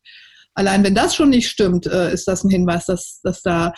Allein 0.54 0.84
wenn 0.84 0.94
das 0.94 1.16
schon 1.16 1.32
nicht 1.32 1.50
stimmt, 1.50 1.88
äh, 1.88 2.14
ist 2.14 2.28
das 2.28 2.44
ein 2.44 2.52
Hinweis, 2.52 2.86
dass, 2.86 3.22
dass 3.24 3.42
da 3.42 3.74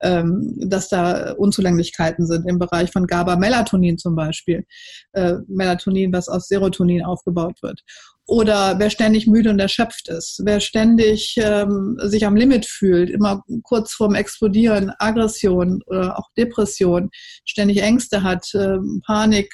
ähm, 0.00 0.56
dass 0.58 0.88
da 0.88 1.32
Unzulänglichkeiten 1.32 2.26
sind 2.26 2.48
im 2.48 2.58
Bereich 2.58 2.90
von 2.90 3.06
GABA-Melatonin 3.06 3.98
zum 3.98 4.16
Beispiel. 4.16 4.64
Äh, 5.12 5.34
Melatonin, 5.46 6.12
was 6.12 6.28
aus 6.28 6.48
Serotonin 6.48 7.04
aufgebaut 7.04 7.62
wird 7.62 7.82
oder 8.26 8.78
wer 8.78 8.90
ständig 8.90 9.26
müde 9.26 9.50
und 9.50 9.58
erschöpft 9.58 10.08
ist, 10.08 10.40
wer 10.44 10.60
ständig 10.60 11.34
ähm, 11.38 11.98
sich 12.02 12.24
am 12.24 12.36
Limit 12.36 12.66
fühlt, 12.66 13.10
immer 13.10 13.42
kurz 13.62 13.92
vorm 13.94 14.14
Explodieren, 14.14 14.92
Aggression 14.98 15.82
oder 15.86 16.18
auch 16.18 16.28
Depression, 16.36 17.10
ständig 17.44 17.82
Ängste 17.82 18.22
hat, 18.22 18.46
ähm, 18.54 19.02
Panik, 19.04 19.52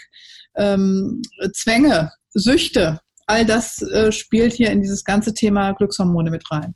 ähm, 0.56 1.22
Zwänge, 1.54 2.12
Süchte, 2.30 3.00
all 3.26 3.44
das 3.46 3.80
äh, 3.82 4.12
spielt 4.12 4.52
hier 4.52 4.70
in 4.70 4.82
dieses 4.82 5.04
ganze 5.04 5.34
Thema 5.34 5.72
Glückshormone 5.72 6.30
mit 6.30 6.50
rein. 6.50 6.74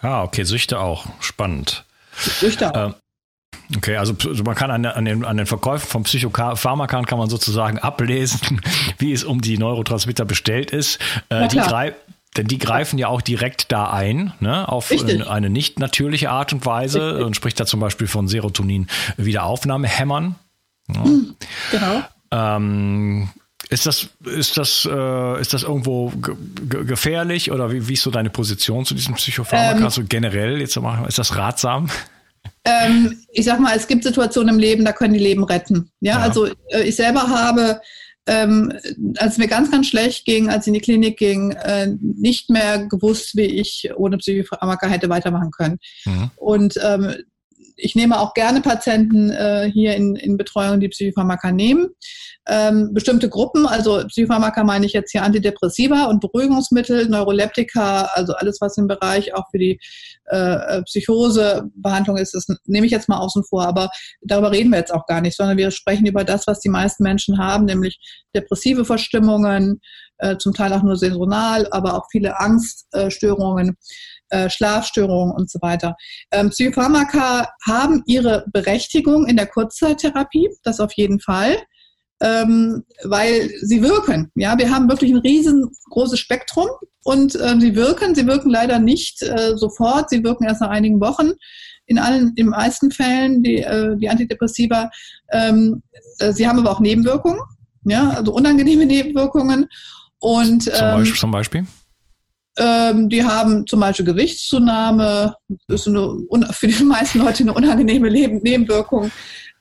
Ah, 0.00 0.22
okay, 0.22 0.44
Süchte 0.44 0.78
auch. 0.78 1.06
Spannend. 1.20 1.84
Süchte 2.16 2.74
auch. 2.74 2.94
Okay, 3.76 3.96
also 3.96 4.14
man 4.44 4.54
kann 4.54 4.70
an, 4.70 4.84
an, 4.86 5.04
den, 5.04 5.24
an 5.24 5.36
den 5.36 5.46
Verkäufen 5.46 5.88
von 5.88 6.02
Psychopharmakern 6.04 7.06
kann 7.06 7.18
man 7.18 7.28
sozusagen 7.28 7.78
ablesen, 7.78 8.60
wie 8.98 9.12
es 9.12 9.24
um 9.24 9.40
die 9.40 9.58
Neurotransmitter 9.58 10.24
bestellt 10.24 10.70
ist. 10.70 10.98
Äh, 11.28 11.48
die 11.48 11.60
denn 12.36 12.46
die 12.46 12.58
greifen 12.58 12.98
ja 12.98 13.08
auch 13.08 13.22
direkt 13.22 13.72
da 13.72 13.90
ein, 13.90 14.32
ne, 14.40 14.68
auf 14.68 14.90
Richtig. 14.90 15.26
eine 15.26 15.48
nicht 15.48 15.78
natürliche 15.78 16.30
Art 16.30 16.52
und 16.52 16.66
Weise 16.66 17.00
Richtig. 17.00 17.26
und 17.26 17.36
spricht 17.36 17.58
da 17.58 17.66
zum 17.66 17.80
Beispiel 17.80 18.06
von 18.06 18.28
Serotonin 18.28 18.88
Wiederaufnahmehämmern. 19.16 20.34
Ja. 20.94 21.04
Hm, 21.04 21.36
genau. 21.70 22.02
Ähm, 22.30 23.30
ist 23.68 23.86
das, 23.86 24.10
ist 24.24 24.58
das, 24.58 24.88
äh, 24.90 25.40
ist 25.40 25.54
das 25.54 25.62
irgendwo 25.64 26.12
gefährlich 26.68 27.50
oder 27.50 27.72
wie, 27.72 27.88
wie 27.88 27.94
ist 27.94 28.02
so 28.02 28.10
deine 28.10 28.30
Position 28.30 28.84
zu 28.84 28.94
diesem 28.94 29.14
Psychopharmaka? 29.14 29.84
Ähm, 29.84 29.90
so 29.90 30.02
generell, 30.06 30.60
jetzt 30.60 30.78
mal, 30.80 31.06
ist 31.06 31.18
das 31.18 31.36
ratsam? 31.36 31.88
Ähm, 32.66 33.22
ich 33.30 33.44
sag 33.44 33.60
mal, 33.60 33.76
es 33.76 33.86
gibt 33.86 34.04
Situationen 34.04 34.54
im 34.54 34.60
Leben, 34.60 34.84
da 34.84 34.92
können 34.92 35.14
die 35.14 35.20
Leben 35.20 35.44
retten. 35.44 35.90
Ja, 36.00 36.14
ja. 36.14 36.20
also 36.20 36.46
äh, 36.68 36.82
ich 36.82 36.96
selber 36.96 37.28
habe, 37.28 37.80
ähm, 38.26 38.72
als 39.18 39.32
es 39.32 39.38
mir 39.38 39.46
ganz, 39.46 39.70
ganz 39.70 39.86
schlecht 39.86 40.24
ging, 40.24 40.50
als 40.50 40.64
ich 40.64 40.68
in 40.68 40.74
die 40.74 40.80
Klinik 40.80 41.16
ging, 41.16 41.52
äh, 41.52 41.94
nicht 42.00 42.50
mehr 42.50 42.86
gewusst, 42.86 43.36
wie 43.36 43.42
ich 43.42 43.88
ohne 43.96 44.18
Psychopharmaka 44.18 44.88
hätte 44.88 45.08
weitermachen 45.08 45.52
können. 45.52 45.78
Mhm. 46.04 46.30
Und 46.36 46.74
ähm, 46.82 47.14
ich 47.76 47.94
nehme 47.94 48.18
auch 48.18 48.34
gerne 48.34 48.62
Patienten 48.62 49.30
äh, 49.30 49.70
hier 49.72 49.94
in, 49.94 50.16
in 50.16 50.36
Betreuung, 50.36 50.80
die 50.80 50.88
Psychopharmaka 50.88 51.52
nehmen. 51.52 51.88
Ähm, 52.48 52.94
bestimmte 52.94 53.28
Gruppen, 53.28 53.66
also 53.66 54.04
Psychopharmaka 54.06 54.64
meine 54.64 54.86
ich 54.86 54.92
jetzt 54.92 55.10
hier 55.10 55.22
Antidepressiva 55.22 56.04
und 56.04 56.20
Beruhigungsmittel, 56.20 57.08
Neuroleptika, 57.08 58.10
also 58.14 58.34
alles, 58.34 58.60
was 58.60 58.78
im 58.78 58.86
Bereich 58.86 59.34
auch 59.34 59.50
für 59.50 59.58
die 59.58 59.80
äh, 60.26 60.82
Psychosebehandlung 60.82 62.16
ist, 62.16 62.34
das 62.34 62.46
nehme 62.66 62.86
ich 62.86 62.92
jetzt 62.92 63.08
mal 63.08 63.18
außen 63.18 63.44
vor, 63.44 63.66
aber 63.66 63.90
darüber 64.22 64.52
reden 64.52 64.70
wir 64.70 64.78
jetzt 64.78 64.94
auch 64.94 65.06
gar 65.06 65.20
nicht, 65.20 65.36
sondern 65.36 65.56
wir 65.56 65.70
sprechen 65.70 66.06
über 66.06 66.24
das, 66.24 66.46
was 66.46 66.60
die 66.60 66.68
meisten 66.68 67.02
Menschen 67.02 67.38
haben, 67.38 67.64
nämlich 67.64 67.98
depressive 68.34 68.84
Verstimmungen, 68.84 69.80
äh, 70.18 70.36
zum 70.38 70.54
Teil 70.54 70.72
auch 70.72 70.82
nur 70.82 70.96
saisonal, 70.96 71.66
aber 71.70 71.94
auch 71.94 72.06
viele 72.10 72.38
Angststörungen. 72.38 73.70
Äh, 73.70 73.72
Schlafstörungen 74.48 75.34
und 75.34 75.50
so 75.50 75.58
weiter. 75.62 75.96
Ähm, 76.32 76.50
Psychopharmaka 76.50 77.48
haben 77.66 78.02
ihre 78.06 78.44
Berechtigung 78.52 79.26
in 79.26 79.36
der 79.36 79.46
Kurzzeittherapie, 79.46 80.48
das 80.64 80.80
auf 80.80 80.92
jeden 80.94 81.20
Fall, 81.20 81.56
ähm, 82.20 82.84
weil 83.04 83.50
sie 83.62 83.82
wirken. 83.82 84.30
Ja, 84.34 84.56
wir 84.58 84.70
haben 84.70 84.88
wirklich 84.88 85.12
ein 85.12 85.18
riesengroßes 85.18 86.18
Spektrum 86.18 86.68
und 87.04 87.34
äh, 87.34 87.60
sie 87.60 87.76
wirken. 87.76 88.14
Sie 88.14 88.26
wirken 88.26 88.50
leider 88.50 88.78
nicht 88.78 89.22
äh, 89.22 89.56
sofort. 89.56 90.10
Sie 90.10 90.24
wirken 90.24 90.44
erst 90.44 90.60
nach 90.60 90.70
einigen 90.70 91.00
Wochen. 91.00 91.32
In 91.86 91.98
allen, 91.98 92.28
in 92.30 92.34
den 92.34 92.48
meisten 92.48 92.90
Fällen 92.90 93.42
die, 93.42 93.58
äh, 93.58 93.96
die 93.96 94.08
Antidepressiva. 94.08 94.90
Ähm, 95.30 95.82
äh, 96.18 96.32
sie 96.32 96.48
haben 96.48 96.58
aber 96.58 96.72
auch 96.72 96.80
Nebenwirkungen, 96.80 97.40
ja, 97.84 98.10
also 98.10 98.32
unangenehme 98.32 98.86
Nebenwirkungen. 98.86 99.68
Und, 100.18 100.64
zum, 100.64 100.72
Beispiel, 100.72 101.10
ähm, 101.10 101.14
zum 101.14 101.30
Beispiel? 101.30 101.66
Ähm, 102.58 103.08
die 103.08 103.22
haben 103.22 103.66
zum 103.66 103.80
Beispiel 103.80 104.06
Gewichtszunahme, 104.06 105.34
das 105.68 105.82
ist 105.82 105.88
eine, 105.88 106.26
für 106.52 106.66
die 106.66 106.84
meisten 106.84 107.18
Leute 107.18 107.42
eine 107.42 107.52
unangenehme 107.52 108.08
Leben, 108.08 108.40
Nebenwirkung. 108.42 109.10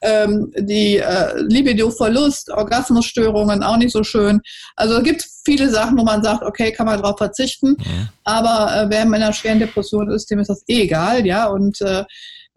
Ähm, 0.01 0.51
die 0.57 0.97
äh, 0.97 1.41
Libido-Verlust, 1.47 2.51
Orgasmusstörungen, 2.51 3.63
auch 3.63 3.77
nicht 3.77 3.91
so 3.91 4.03
schön. 4.03 4.39
Also 4.75 4.97
es 4.97 5.03
gibt 5.03 5.25
viele 5.45 5.69
Sachen, 5.69 5.97
wo 5.97 6.03
man 6.03 6.21
sagt, 6.21 6.43
okay, 6.43 6.71
kann 6.71 6.85
man 6.85 7.01
darauf 7.01 7.17
verzichten. 7.17 7.69
Mhm. 7.69 8.09
Aber 8.23 8.75
äh, 8.75 8.89
wer 8.89 9.01
in 9.01 9.13
einer 9.13 9.33
schweren 9.33 9.59
Depression 9.59 10.11
ist, 10.11 10.29
dem 10.29 10.39
ist 10.39 10.49
das 10.49 10.63
eh 10.67 10.83
egal, 10.83 11.25
ja. 11.25 11.47
Und 11.47 11.81
äh, 11.81 12.03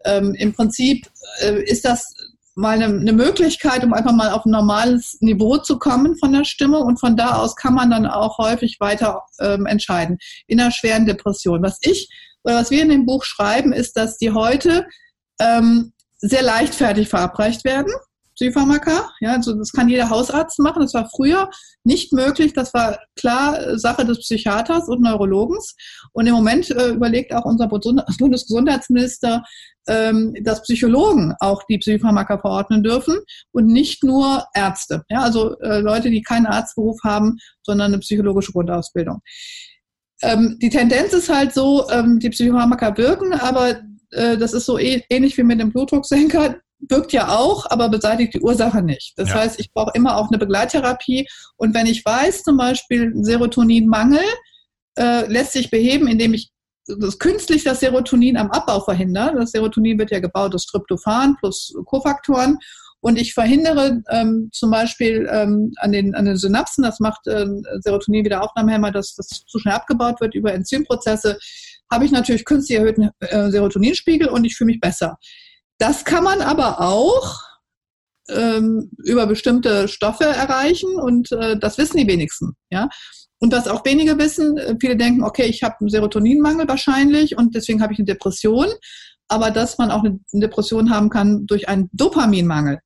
ähm, 0.05 0.35
im 0.35 0.53
Prinzip 0.53 1.07
äh, 1.41 1.63
ist 1.63 1.85
das 1.85 2.13
mal 2.59 2.81
eine, 2.81 2.85
eine, 2.85 3.13
Möglichkeit, 3.13 3.83
um 3.83 3.93
einfach 3.93 4.11
mal 4.11 4.31
auf 4.31 4.45
ein 4.45 4.51
normales 4.51 5.17
Niveau 5.21 5.57
zu 5.57 5.79
kommen 5.79 6.17
von 6.17 6.33
der 6.33 6.43
Stimmung 6.43 6.83
und 6.83 6.99
von 6.99 7.15
da 7.15 7.37
aus 7.37 7.55
kann 7.55 7.73
man 7.73 7.89
dann 7.89 8.05
auch 8.05 8.37
häufig 8.37 8.77
weiter 8.79 9.21
ähm, 9.39 9.65
entscheiden 9.65 10.17
in 10.47 10.59
einer 10.59 10.71
schweren 10.71 11.05
Depression. 11.05 11.63
Was 11.63 11.77
ich 11.81 12.09
oder 12.43 12.55
was 12.55 12.69
wir 12.69 12.81
in 12.81 12.89
dem 12.89 13.05
Buch 13.05 13.23
schreiben, 13.23 13.71
ist, 13.71 13.95
dass 13.95 14.17
die 14.17 14.31
heute 14.31 14.85
ähm, 15.39 15.93
sehr 16.17 16.43
leichtfertig 16.43 17.07
verabreicht 17.07 17.63
werden. 17.63 17.91
Psychopharmaka. 18.35 19.09
Ja, 19.19 19.33
also 19.33 19.53
das 19.53 19.71
kann 19.71 19.89
jeder 19.89 20.09
Hausarzt 20.09 20.59
machen. 20.59 20.81
Das 20.81 20.93
war 20.93 21.09
früher 21.09 21.49
nicht 21.83 22.13
möglich. 22.13 22.53
Das 22.53 22.73
war 22.73 22.97
klar 23.17 23.77
Sache 23.77 24.05
des 24.05 24.19
Psychiaters 24.19 24.87
und 24.87 25.01
Neurologens. 25.01 25.75
Und 26.13 26.27
im 26.27 26.33
Moment 26.33 26.69
äh, 26.71 26.89
überlegt 26.89 27.33
auch 27.33 27.43
unser 27.43 27.67
Bundesgesundheitsminister, 27.67 29.43
ähm, 29.89 30.33
dass 30.41 30.61
Psychologen 30.61 31.33
auch 31.39 31.63
die 31.63 31.79
Psychopharmaka 31.79 32.37
verordnen 32.37 32.83
dürfen 32.83 33.17
und 33.51 33.65
nicht 33.67 34.03
nur 34.03 34.45
Ärzte. 34.53 35.03
Ja, 35.09 35.21
also 35.21 35.59
äh, 35.59 35.79
Leute, 35.79 36.09
die 36.09 36.21
keinen 36.21 36.45
Arztberuf 36.45 36.99
haben, 37.03 37.37
sondern 37.63 37.93
eine 37.93 37.99
psychologische 37.99 38.51
Grundausbildung. 38.51 39.19
Ähm, 40.21 40.57
die 40.61 40.69
Tendenz 40.69 41.13
ist 41.13 41.29
halt 41.29 41.53
so, 41.53 41.89
ähm, 41.89 42.19
die 42.19 42.29
Psychopharmaka 42.29 42.95
wirken, 42.97 43.33
aber 43.33 43.81
äh, 44.11 44.37
das 44.37 44.53
ist 44.53 44.65
so 44.65 44.77
eh, 44.77 45.03
ähnlich 45.09 45.37
wie 45.37 45.43
mit 45.43 45.59
dem 45.59 45.71
Blutdrucksenker 45.71 46.57
wirkt 46.87 47.11
ja 47.11 47.35
auch, 47.35 47.65
aber 47.69 47.89
beseitigt 47.89 48.35
die 48.35 48.41
Ursache 48.41 48.81
nicht. 48.81 49.13
Das 49.17 49.29
ja. 49.29 49.35
heißt, 49.35 49.59
ich 49.59 49.73
brauche 49.73 49.91
immer 49.95 50.17
auch 50.17 50.29
eine 50.29 50.37
Begleittherapie. 50.37 51.27
Und 51.57 51.73
wenn 51.75 51.85
ich 51.85 52.05
weiß, 52.05 52.43
zum 52.43 52.55
Beispiel 52.55 53.11
Serotoninmangel 53.15 54.23
äh, 54.97 55.25
lässt 55.27 55.53
sich 55.53 55.69
beheben, 55.69 56.07
indem 56.07 56.33
ich 56.33 56.51
das 56.99 57.19
künstlich 57.19 57.63
das 57.63 57.79
Serotonin 57.79 58.37
am 58.37 58.51
Abbau 58.51 58.79
verhindere. 58.79 59.35
Das 59.35 59.51
Serotonin 59.51 59.99
wird 59.99 60.11
ja 60.11 60.19
gebaut 60.19 60.55
aus 60.55 60.65
Tryptophan 60.65 61.35
plus 61.37 61.73
Kofaktoren. 61.85 62.57
Und 63.01 63.17
ich 63.17 63.33
verhindere 63.33 64.01
ähm, 64.09 64.49
zum 64.51 64.71
Beispiel 64.71 65.27
ähm, 65.31 65.71
an, 65.77 65.93
den, 65.93 66.15
an 66.15 66.25
den 66.25 66.35
Synapsen, 66.35 66.83
das 66.83 66.99
macht 66.99 67.27
äh, 67.27 67.45
Serotonin-Wiederaufnahmehemmer, 67.79 68.91
dass 68.91 69.15
das 69.15 69.27
zu 69.47 69.57
schnell 69.57 69.75
abgebaut 69.75 70.19
wird 70.19 70.35
über 70.35 70.53
Enzymprozesse, 70.53 71.37
habe 71.89 72.05
ich 72.05 72.11
natürlich 72.11 72.43
künstlich 72.43 72.77
erhöhten 72.77 73.09
äh, 73.19 73.49
Serotoninspiegel 73.51 74.27
und 74.27 74.43
ich 74.43 74.55
fühle 74.55 74.71
mich 74.71 74.81
besser. 74.81 75.17
Das 75.77 76.03
kann 76.03 76.25
man 76.25 76.41
aber 76.41 76.81
auch 76.81 77.41
ähm, 78.29 78.91
über 78.97 79.27
bestimmte 79.27 79.87
Stoffe 79.87 80.25
erreichen 80.25 80.95
und 80.95 81.31
äh, 81.31 81.57
das 81.57 81.77
wissen 81.77 81.97
die 81.97 82.07
wenigsten. 82.07 82.53
Ja? 82.69 82.89
Und 83.39 83.53
was 83.53 83.67
auch 83.67 83.85
wenige 83.85 84.17
wissen, 84.17 84.57
äh, 84.57 84.75
viele 84.79 84.97
denken, 84.97 85.23
okay, 85.23 85.45
ich 85.45 85.63
habe 85.63 85.75
einen 85.79 85.89
Serotoninmangel 85.89 86.67
wahrscheinlich 86.67 87.37
und 87.37 87.55
deswegen 87.55 87.81
habe 87.81 87.93
ich 87.93 87.99
eine 87.99 88.05
Depression. 88.05 88.67
Aber 89.27 89.51
dass 89.51 89.77
man 89.77 89.91
auch 89.91 90.03
eine 90.03 90.19
Depression 90.33 90.89
haben 90.89 91.09
kann 91.09 91.45
durch 91.45 91.69
einen 91.69 91.89
Dopaminmangel, 91.93 92.79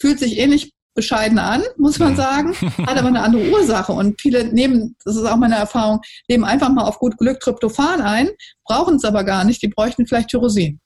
fühlt 0.00 0.18
sich 0.18 0.38
ähnlich 0.38 0.72
bescheiden 0.94 1.38
an, 1.38 1.62
muss 1.76 1.98
man 1.98 2.16
sagen, 2.16 2.54
hat 2.86 2.98
aber 2.98 3.08
eine 3.08 3.22
andere 3.22 3.50
Ursache. 3.50 3.92
Und 3.92 4.20
viele 4.20 4.44
nehmen, 4.44 4.96
das 5.04 5.16
ist 5.16 5.24
auch 5.24 5.36
meine 5.36 5.56
Erfahrung, 5.56 6.00
nehmen 6.28 6.44
einfach 6.44 6.70
mal 6.70 6.84
auf 6.84 6.98
gut 6.98 7.16
Glück 7.18 7.40
Tryptophan 7.40 8.00
ein, 8.00 8.28
brauchen 8.64 8.96
es 8.96 9.04
aber 9.04 9.24
gar 9.24 9.44
nicht, 9.44 9.62
die 9.62 9.68
bräuchten 9.68 10.06
vielleicht 10.06 10.28
Tyrosin. 10.28 10.80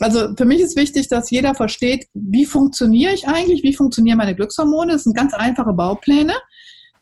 Also 0.00 0.34
für 0.36 0.44
mich 0.44 0.60
ist 0.60 0.76
wichtig, 0.76 1.08
dass 1.08 1.30
jeder 1.30 1.54
versteht, 1.54 2.06
wie 2.14 2.46
funktioniere 2.46 3.14
ich 3.14 3.28
eigentlich, 3.28 3.62
wie 3.62 3.74
funktionieren 3.74 4.18
meine 4.18 4.34
Glückshormone. 4.34 4.92
Das 4.92 5.04
sind 5.04 5.16
ganz 5.16 5.34
einfache 5.34 5.72
Baupläne. 5.72 6.34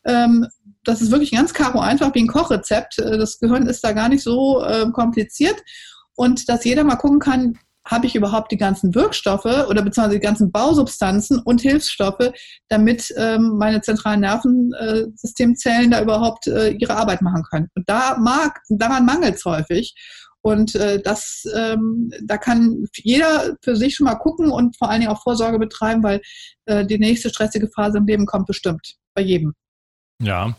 Ähm, 0.04 0.47
das 0.85 1.01
ist 1.01 1.11
wirklich 1.11 1.33
ganz 1.33 1.53
karo 1.55 1.81
einfach 1.81 2.15
wie 2.15 2.21
ein 2.21 2.29
Kochrezept. 2.29 2.99
Äh, 2.99 3.19
das 3.19 3.39
Gehirn 3.39 3.67
ist 3.67 3.85
da 3.85 3.93
gar 3.93 4.09
nicht 4.09 4.23
so 4.23 4.63
äh, 4.65 4.91
kompliziert. 4.93 5.63
Und 6.17 6.49
dass 6.49 6.65
jeder 6.65 6.85
mal 6.85 6.97
gucken 6.97 7.19
kann, 7.19 7.59
habe 7.87 8.07
ich 8.07 8.15
überhaupt 8.15 8.53
die 8.53 8.57
ganzen 8.57 8.95
Wirkstoffe 8.95 9.47
oder 9.47 9.83
beziehungsweise 9.83 10.19
die 10.19 10.25
ganzen 10.25 10.53
Bausubstanzen 10.53 11.41
und 11.41 11.61
Hilfsstoffe, 11.61 12.31
damit 12.69 13.13
ähm, 13.17 13.57
meine 13.59 13.81
zentralen 13.81 14.21
Nervensystemzellen 14.21 15.91
da 15.91 16.03
überhaupt 16.03 16.47
äh, 16.47 16.71
ihre 16.71 16.97
Arbeit 16.97 17.23
machen 17.23 17.43
können. 17.51 17.69
Und 17.75 17.89
da 17.89 18.17
mag, 18.19 18.61
daran 18.69 19.07
mangelt 19.07 19.37
es 19.37 19.45
häufig. 19.45 19.95
Und 20.43 20.75
äh, 20.75 21.01
das, 21.03 21.45
ähm, 21.55 22.11
da 22.23 22.39
kann 22.39 22.87
jeder 22.97 23.57
für 23.63 23.77
sich 23.77 23.97
schon 23.97 24.07
mal 24.07 24.15
gucken 24.15 24.51
und 24.51 24.77
vor 24.77 24.89
allen 24.89 25.01
Dingen 25.01 25.13
auch 25.13 25.23
Vorsorge 25.23 25.59
betreiben, 25.59 26.03
weil 26.03 26.21
äh, 26.67 26.87
die 26.87 26.99
nächste 26.99 27.29
stressige 27.29 27.69
Phase 27.75 27.99
im 27.99 28.07
Leben 28.07 28.27
kommt 28.27 28.47
bestimmt 28.47 28.97
bei 29.15 29.23
jedem. 29.23 29.55
Ja, 30.23 30.55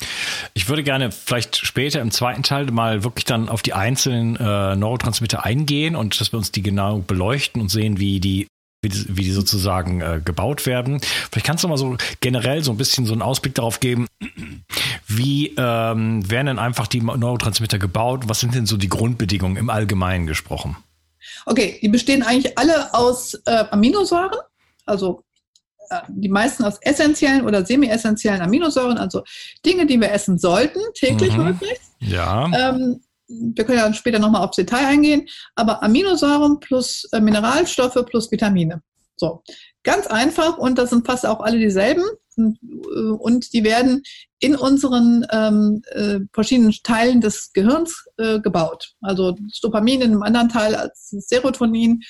ich 0.56 0.68
würde 0.70 0.82
gerne 0.82 1.12
vielleicht 1.12 1.58
später 1.58 2.01
im 2.01 2.10
zweiten 2.10 2.41
Teil 2.41 2.65
mal 2.72 3.03
wirklich 3.03 3.25
dann 3.25 3.48
auf 3.48 3.62
die 3.62 3.74
einzelnen 3.74 4.36
äh, 4.36 4.75
Neurotransmitter 4.75 5.46
eingehen 5.46 5.96
und 5.96 6.20
dass 6.20 6.34
wir 6.34 6.38
uns 6.38 6.51
die 6.51 6.63
genau 6.63 7.00
beleuchten 7.00 7.62
und 7.62 7.70
sehen, 7.70 8.00
wie 8.00 8.20
die 8.20 8.48
wie 8.84 8.89
die, 8.89 9.06
wie 9.10 9.24
die 9.24 9.32
sozusagen 9.32 10.01
äh, 10.01 10.22
gebaut 10.25 10.65
werden. 10.65 11.00
Vielleicht 11.32 11.46
kannst 11.46 11.63
du 11.63 11.68
mal 11.68 11.77
so 11.77 11.98
generell 12.20 12.63
so 12.63 12.72
ein 12.72 12.77
bisschen 12.77 13.06
so 13.06 13.13
einen 13.13 13.22
Ausblick 13.22 13.53
darauf 13.53 13.80
geben, 13.80 14.08
wie 15.07 15.53
ähm, 15.55 16.29
werden 16.29 16.48
denn 16.48 16.59
einfach 16.59 16.88
die 16.88 17.01
Neurotransmitter 17.01 17.77
gebaut? 17.77 18.24
Was 18.25 18.40
sind 18.40 18.55
denn 18.55 18.66
so 18.66 18.77
die 18.77 18.90
Grundbedingungen 18.90 19.57
im 19.57 19.70
Allgemeinen 19.70 20.25
gesprochen? 20.25 20.75
Okay, 21.46 21.77
die 21.81 21.90
bestehen 21.90 22.24
eigentlich 22.24 22.57
alle 22.57 22.92
aus 22.96 23.35
äh, 23.46 23.66
Aminosäuren, 23.70 24.40
also 24.85 25.24
die 26.08 26.30
meisten 26.30 26.64
aus 26.64 26.77
essentiellen 26.82 27.46
oder 27.46 27.66
semi-essentiellen 27.66 28.42
Aminosäuren, 28.42 28.98
also 28.98 29.24
Dinge, 29.66 29.86
die 29.86 30.00
wir 30.00 30.12
essen 30.12 30.38
sollten, 30.38 30.80
täglich 30.94 31.36
mhm. 31.36 31.46
möglichst. 31.46 31.94
Ja. 32.00 32.50
Ähm, 32.54 33.01
wir 33.27 33.64
können 33.64 33.77
ja 33.77 33.94
später 33.94 34.20
nochmal 34.20 34.44
aufs 34.44 34.58
Detail 34.58 34.86
eingehen, 34.88 35.27
aber 35.56 35.84
Aminosäuren 35.84 36.60
plus 36.60 37.08
äh, 37.12 37.20
Mineralstoffe 37.20 38.06
plus 38.06 38.32
Vitamine. 38.32 38.82
So, 39.16 39.44
ganz 39.84 40.08
einfach 40.08 40.58
und 40.58 40.77
das 40.77 40.90
sind 40.90 41.06
fast 41.06 41.25
auch 41.25 41.42
alle 41.42 41.60
dieselben 41.60 42.04
und, 42.36 42.60
äh, 42.64 43.12
und 43.12 43.54
die 43.54 43.64
werden 43.64 44.04
in 44.40 44.56
unseren 44.56 45.25
ähm, 45.32 45.82
äh, 45.92 46.20
verschiedenen 46.34 46.74
Teilen 46.84 47.22
des 47.22 47.54
Gehirns 47.54 48.06
äh, 48.18 48.40
gebaut. 48.40 48.94
Also 49.01 49.32
das 49.32 49.60
Dopamin 49.62 50.01
in 50.01 50.12
einem 50.12 50.24
anderen 50.24 50.50
Teil 50.50 50.75
als 50.75 51.10
Serotonin 51.10 52.01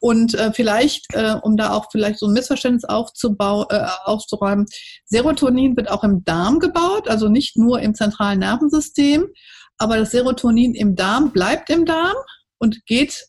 und 0.00 0.34
äh, 0.34 0.52
vielleicht, 0.52 1.14
äh, 1.14 1.36
um 1.42 1.56
da 1.56 1.72
auch 1.72 1.86
vielleicht 1.92 2.18
so 2.18 2.26
ein 2.26 2.32
Missverständnis 2.32 2.84
aufzubau, 2.84 3.66
äh, 3.68 3.86
aufzuräumen, 4.04 4.66
Serotonin 5.04 5.76
wird 5.76 5.90
auch 5.90 6.02
im 6.02 6.24
Darm 6.24 6.58
gebaut, 6.58 7.08
also 7.08 7.28
nicht 7.28 7.56
nur 7.56 7.80
im 7.80 7.94
zentralen 7.94 8.40
Nervensystem, 8.40 9.28
aber 9.78 9.98
das 9.98 10.10
Serotonin 10.10 10.74
im 10.74 10.96
Darm 10.96 11.32
bleibt 11.32 11.70
im 11.70 11.84
Darm 11.84 12.16
und 12.58 12.84
geht 12.86 13.26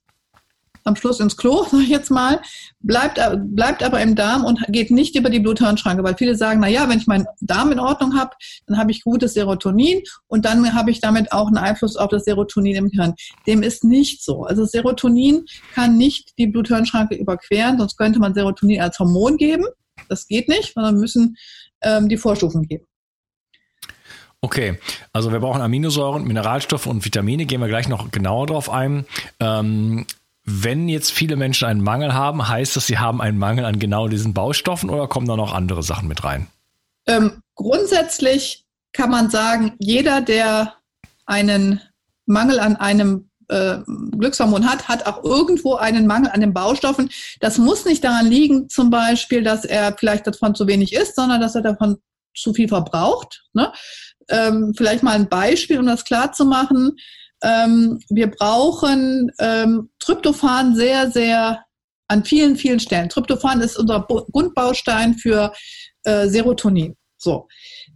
am 0.84 0.96
Schluss 0.96 1.20
ins 1.20 1.38
Klo, 1.38 1.66
sag 1.72 1.82
ich 1.82 1.90
jetzt 1.90 2.12
mal, 2.12 2.42
bleibt, 2.80 3.20
bleibt 3.56 3.84
aber 3.84 4.02
im 4.02 4.16
Darm 4.16 4.44
und 4.44 4.60
geht 4.70 4.92
nicht 4.92 5.16
über 5.16 5.30
die 5.30 5.40
Blut-Hirn-Schranke, 5.40 6.04
weil 6.04 6.16
viele 6.18 6.36
sagen, 6.36 6.60
na 6.60 6.68
ja, 6.68 6.90
wenn 6.90 7.00
ich 7.00 7.08
meinen 7.08 7.26
Darm 7.42 7.72
in 7.72 7.80
Ordnung 7.80 8.18
habe, 8.18 8.32
dann 8.68 8.78
habe 8.78 8.92
ich 8.92 9.04
gutes 9.04 9.34
Serotonin 9.34 10.02
und 10.28 10.46
dann 10.46 10.74
habe 10.74 10.92
ich 10.92 11.02
damit 11.02 11.32
auch 11.32 11.48
einen 11.48 11.58
Einfluss 11.58 11.96
auf 11.96 12.10
das 12.10 12.26
Serotonin 12.26 12.76
im 12.76 12.90
Hirn. 12.90 13.14
Dem 13.48 13.64
ist 13.64 13.84
nicht 13.84 14.24
so. 14.24 14.44
Also 14.44 14.66
Serotonin 14.66 15.46
kann 15.74 15.98
nicht 15.98 16.38
die 16.38 16.48
Blut-Hirn-Schranke 16.48 17.16
überqueren, 17.16 17.78
sonst 17.78 17.98
könnte 17.98 18.20
man 18.20 18.34
Serotonin 18.34 18.82
als 18.82 19.00
Hormon 19.00 19.38
geben. 19.38 19.66
Das 20.10 20.28
geht 20.28 20.48
nicht, 20.48 20.74
sondern 20.74 20.98
müssen 20.98 21.38
ähm, 21.82 22.10
die 22.10 22.18
Vorstufen 22.18 22.64
geben. 22.64 22.86
Okay, 24.44 24.80
also 25.14 25.32
wir 25.32 25.40
brauchen 25.40 25.62
Aminosäuren, 25.62 26.26
Mineralstoffe 26.26 26.88
und 26.88 27.06
Vitamine, 27.06 27.46
gehen 27.46 27.62
wir 27.62 27.68
gleich 27.68 27.88
noch 27.88 28.10
genauer 28.10 28.48
drauf 28.48 28.72
ein. 28.72 29.06
Ähm, 29.40 30.08
wenn 30.52 30.90
jetzt 30.90 31.12
viele 31.12 31.36
Menschen 31.36 31.68
einen 31.68 31.82
Mangel 31.82 32.14
haben, 32.14 32.48
heißt 32.48 32.76
das, 32.76 32.88
sie 32.88 32.98
haben 32.98 33.22
einen 33.22 33.38
Mangel 33.38 33.66
an 33.66 33.80
genau 33.80 34.08
diesen 34.08 34.34
Baustoffen 34.34 34.90
oder 34.90 35.08
kommen 35.08 35.28
da 35.28 35.36
noch 35.36 35.54
andere 35.54 35.84
Sachen 35.84 36.08
mit 36.08 36.24
rein? 36.24 36.48
Ähm, 37.08 37.42
grundsätzlich 37.56 38.66
kann 38.94 39.10
man 39.10 39.30
sagen, 39.30 39.74
jeder, 39.80 40.22
der 40.22 40.76
einen 41.26 41.82
Mangel 42.26 42.60
an 42.60 42.76
einem 42.76 43.30
äh, 43.48 43.80
Glückshormon 44.18 44.70
hat, 44.70 44.88
hat 44.88 45.06
auch 45.06 45.24
irgendwo 45.24 45.76
einen 45.76 46.08
Mangel 46.08 46.32
an 46.32 46.42
den 46.42 46.54
Baustoffen. 46.54 47.10
Das 47.40 47.58
muss 47.58 47.86
nicht 47.86 48.04
daran 48.04 48.28
liegen, 48.28 48.70
zum 48.70 48.90
Beispiel, 48.90 49.44
dass 49.44 49.66
er 49.66 49.96
vielleicht 49.98 50.28
davon 50.28 50.56
zu 50.56 50.68
wenig 50.68 50.94
isst, 50.94 51.16
sondern 51.16 51.42
dass 51.42 51.56
er 51.56 51.62
davon 51.62 51.98
zu 52.36 52.54
viel 52.54 52.68
verbraucht. 52.68 53.44
Ne? 53.54 53.72
Ähm, 54.30 54.74
vielleicht 54.76 55.04
mal 55.04 55.16
ein 55.16 55.30
Beispiel, 55.30 55.80
um 55.80 55.86
das 55.86 56.06
klar 56.06 56.32
zu 56.32 56.46
machen 56.46 56.98
ähm, 57.44 58.00
wir 58.10 58.30
brauchen 58.30 59.32
ähm, 59.40 59.90
Tryptophan 60.00 60.76
sehr, 60.76 61.12
sehr 61.12 61.64
an 62.08 62.26
vielen, 62.26 62.56
vielen 62.56 62.80
Stellen. 62.80 63.10
Tryptophan 63.10 63.62
ist 63.62 63.78
unser 63.78 64.06
Grundbaustein 64.32 65.16
für 65.16 65.54
äh, 66.04 66.28
Serotonin. 66.28 66.96
So, 67.18 67.48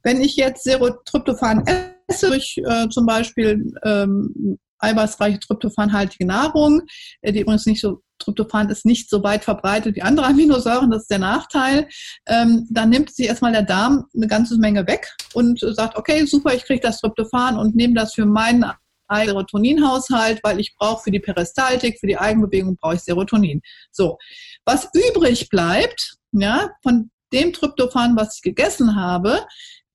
wenn 0.03 0.21
ich 0.21 0.35
jetzt 0.35 0.69
Tryptophan 1.05 1.65
esse, 2.07 2.27
durch 2.27 2.57
äh, 2.57 2.87
zum 2.89 3.05
Beispiel 3.05 3.73
ähm, 3.83 4.57
eiweißreiche 4.79 5.39
tryptophanhaltige 5.39 6.25
Nahrung, 6.25 6.81
äh, 7.21 7.31
die 7.31 7.41
übrigens 7.41 7.65
nicht 7.65 7.81
so, 7.81 8.01
Tryptophan 8.19 8.69
ist 8.69 8.85
nicht 8.85 9.09
so 9.09 9.23
weit 9.23 9.43
verbreitet 9.43 9.95
wie 9.95 10.01
andere 10.01 10.27
Aminosäuren, 10.27 10.91
das 10.91 11.03
ist 11.03 11.11
der 11.11 11.19
Nachteil, 11.19 11.89
ähm, 12.27 12.67
dann 12.69 12.89
nimmt 12.89 13.13
sich 13.13 13.27
erstmal 13.27 13.51
der 13.51 13.63
Darm 13.63 14.05
eine 14.15 14.27
ganze 14.27 14.57
Menge 14.57 14.87
weg 14.87 15.13
und 15.33 15.59
sagt, 15.59 15.97
okay, 15.97 16.25
super, 16.25 16.53
ich 16.53 16.63
kriege 16.63 16.81
das 16.81 17.01
Tryptophan 17.01 17.57
und 17.57 17.75
nehme 17.75 17.95
das 17.95 18.13
für 18.13 18.25
meinen 18.25 18.65
Serotoninhaushalt, 19.09 20.39
weil 20.43 20.59
ich 20.59 20.75
brauche 20.77 21.03
für 21.03 21.11
die 21.11 21.19
Peristaltik, 21.19 21.99
für 21.99 22.07
die 22.07 22.17
Eigenbewegung 22.17 22.77
brauche 22.77 22.95
ich 22.95 23.01
Serotonin. 23.01 23.61
So, 23.91 24.17
was 24.65 24.89
übrig 24.93 25.49
bleibt, 25.49 26.15
ja, 26.31 26.71
von 26.83 27.11
dem 27.33 27.53
Tryptophan, 27.53 28.15
was 28.15 28.37
ich 28.37 28.41
gegessen 28.41 28.95
habe, 28.95 29.45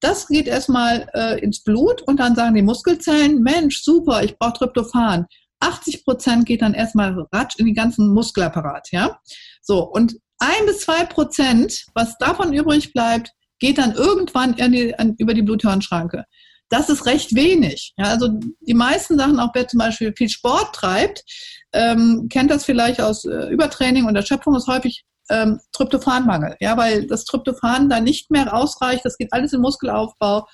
das 0.01 0.29
geht 0.29 0.49
erstmal 0.49 1.09
äh, 1.15 1.41
ins 1.41 1.63
Blut 1.63 2.03
und 2.03 2.19
dann 2.19 2.35
sagen 2.35 2.55
die 2.55 2.63
Muskelzellen, 2.63 3.43
Mensch, 3.43 3.83
super, 3.83 4.23
ich 4.23 4.39
brauche 4.39 4.55
Tryptophan. 4.55 5.27
80 5.61 6.05
Prozent 6.05 6.47
geht 6.47 6.63
dann 6.63 6.73
erstmal 6.73 7.27
ratsch 7.33 7.59
in 7.59 7.67
den 7.67 7.75
ganzen 7.75 8.15
Muskelapparat, 8.15 8.89
ja. 8.93 9.19
So, 9.61 9.85
und 9.85 10.17
ein 10.39 10.67
bis 10.67 10.81
zwei 10.81 11.05
Prozent, 11.05 11.85
was 11.95 12.17
davon 12.17 12.55
übrig 12.55 12.95
bleibt, 12.95 13.31
geht 13.59 13.77
dann 13.77 13.93
irgendwann 13.93 14.55
die, 14.55 14.99
an, 14.99 15.15
über 15.19 15.35
die 15.35 15.43
Bluthirnschranke. 15.43 16.25
Das 16.71 16.89
ist 16.89 17.05
recht 17.05 17.35
wenig. 17.35 17.93
Ja, 17.99 18.07
also 18.07 18.29
die 18.61 18.75
meisten 18.75 19.19
Sachen, 19.19 19.39
auch 19.41 19.51
wer 19.55 19.69
zum 19.69 19.79
Beispiel 19.79 20.15
viel 20.17 20.29
Sport 20.29 20.75
treibt, 20.75 21.25
ähm, 21.73 22.29
kennt 22.31 22.51
das 22.51 22.65
vielleicht 22.65 23.01
aus 23.01 23.25
äh, 23.25 23.49
Übertraining 23.51 24.07
und 24.07 24.17
Erschöpfung, 24.17 24.57
ist 24.57 24.69
häufig 24.69 25.05
ähm, 25.31 25.61
Tryptophanmangel. 25.73 26.57
Ja, 26.61 26.77
weil 26.77 27.07
das 27.07 27.25
Tryptophan 27.25 27.89
da 27.89 28.01
nicht 28.01 28.31
mehr 28.31 28.55
ausreicht. 28.55 29.05
Das 29.05 29.19
geht 29.19 29.33
alles 29.33 29.53
im 29.53 29.61
Muskelaufbau 29.61 30.47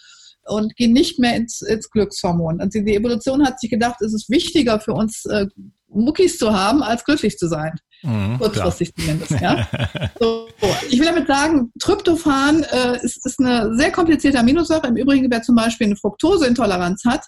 und 0.47 0.75
gehen 0.77 0.93
nicht 0.93 1.19
mehr 1.19 1.37
ins, 1.37 1.61
ins 1.61 1.91
Glückshormon. 1.91 2.61
Also 2.61 2.81
die 2.81 2.95
Evolution 2.95 3.45
hat 3.45 3.61
sich 3.61 3.71
gedacht, 3.71 4.01
es 4.01 4.15
ist 4.15 4.31
wichtiger 4.31 4.81
für 4.81 4.95
uns, 4.95 5.25
äh, 5.27 5.47
Muckis 5.89 6.39
zu 6.39 6.53
haben, 6.53 6.83
als 6.83 7.05
glücklich 7.05 7.37
zu 7.37 7.49
sein. 7.49 7.73
Mhm, 8.03 8.39
Kurzfristig 8.39 8.95
zumindest. 8.95 9.41
Ja? 9.41 9.67
so, 10.21 10.49
ich 10.89 10.99
will 10.99 11.07
damit 11.07 11.27
sagen, 11.27 11.73
Tryptophan 11.81 12.63
äh, 12.65 12.99
ist, 13.03 13.25
ist 13.25 13.41
eine 13.41 13.75
sehr 13.77 13.91
komplizierte 13.91 14.39
Aminosäure. 14.39 14.87
Im 14.87 14.97
Übrigen, 14.97 15.31
wer 15.31 15.43
zum 15.43 15.57
Beispiel 15.57 15.87
eine 15.87 15.97
Fructoseintoleranz 15.97 17.03
hat, 17.05 17.27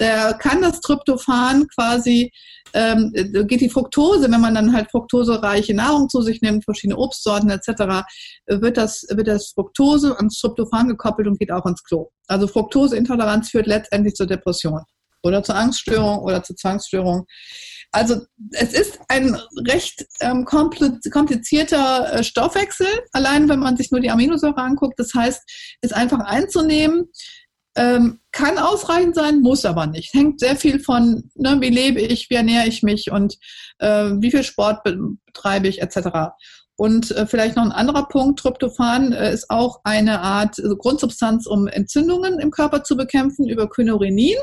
der 0.00 0.34
kann 0.34 0.62
das 0.62 0.80
Tryptophan 0.80 1.66
quasi 1.68 2.30
ähm, 2.74 3.12
geht 3.12 3.60
die 3.60 3.68
Fructose, 3.68 4.30
wenn 4.30 4.40
man 4.40 4.54
dann 4.54 4.72
halt 4.72 4.90
fruktosereiche 4.90 5.74
Nahrung 5.74 6.08
zu 6.08 6.22
sich 6.22 6.40
nimmt, 6.40 6.64
verschiedene 6.64 6.98
Obstsorten 6.98 7.50
etc., 7.50 8.04
wird 8.46 8.76
das, 8.76 9.04
wird 9.10 9.28
das 9.28 9.52
Fructose 9.54 10.16
ans 10.16 10.38
Tryptophan 10.38 10.88
gekoppelt 10.88 11.28
und 11.28 11.38
geht 11.38 11.52
auch 11.52 11.66
ins 11.66 11.82
Klo. 11.82 12.10
Also 12.28 12.46
Fructoseintoleranz 12.46 13.50
führt 13.50 13.66
letztendlich 13.66 14.14
zur 14.14 14.26
Depression 14.26 14.82
oder 15.22 15.42
zur 15.42 15.56
Angststörung 15.56 16.18
oder 16.20 16.42
zur 16.42 16.56
Zwangsstörung. 16.56 17.26
Also 17.90 18.22
es 18.52 18.72
ist 18.72 19.00
ein 19.08 19.38
recht 19.68 20.06
ähm, 20.20 20.46
komplizierter 20.46 22.14
äh, 22.14 22.24
Stoffwechsel, 22.24 22.86
allein 23.12 23.48
wenn 23.48 23.58
man 23.58 23.76
sich 23.76 23.90
nur 23.90 24.00
die 24.00 24.10
Aminosäure 24.10 24.56
anguckt. 24.56 24.98
Das 24.98 25.12
heißt, 25.14 25.42
es 25.82 25.92
einfach 25.92 26.20
einzunehmen, 26.20 27.10
ähm, 27.76 28.20
kann 28.32 28.58
ausreichend 28.58 29.14
sein, 29.14 29.40
muss 29.40 29.64
aber 29.64 29.86
nicht. 29.86 30.12
Hängt 30.14 30.40
sehr 30.40 30.56
viel 30.56 30.80
von, 30.80 31.30
ne, 31.34 31.58
wie 31.60 31.70
lebe 31.70 32.00
ich, 32.00 32.28
wie 32.30 32.34
ernähre 32.34 32.66
ich 32.66 32.82
mich 32.82 33.10
und 33.10 33.36
äh, 33.78 34.10
wie 34.18 34.30
viel 34.30 34.42
Sport 34.42 34.84
betreibe 34.84 35.68
ich 35.68 35.80
etc. 35.80 36.32
Und 36.76 37.10
äh, 37.12 37.26
vielleicht 37.26 37.56
noch 37.56 37.64
ein 37.64 37.72
anderer 37.72 38.08
Punkt, 38.08 38.40
Tryptophan 38.40 39.12
äh, 39.12 39.32
ist 39.32 39.50
auch 39.50 39.80
eine 39.84 40.20
Art 40.20 40.58
also 40.58 40.76
Grundsubstanz, 40.76 41.46
um 41.46 41.66
Entzündungen 41.66 42.40
im 42.40 42.50
Körper 42.50 42.84
zu 42.84 42.96
bekämpfen 42.96 43.48
über 43.48 43.68
Kynurenin. 43.68 44.38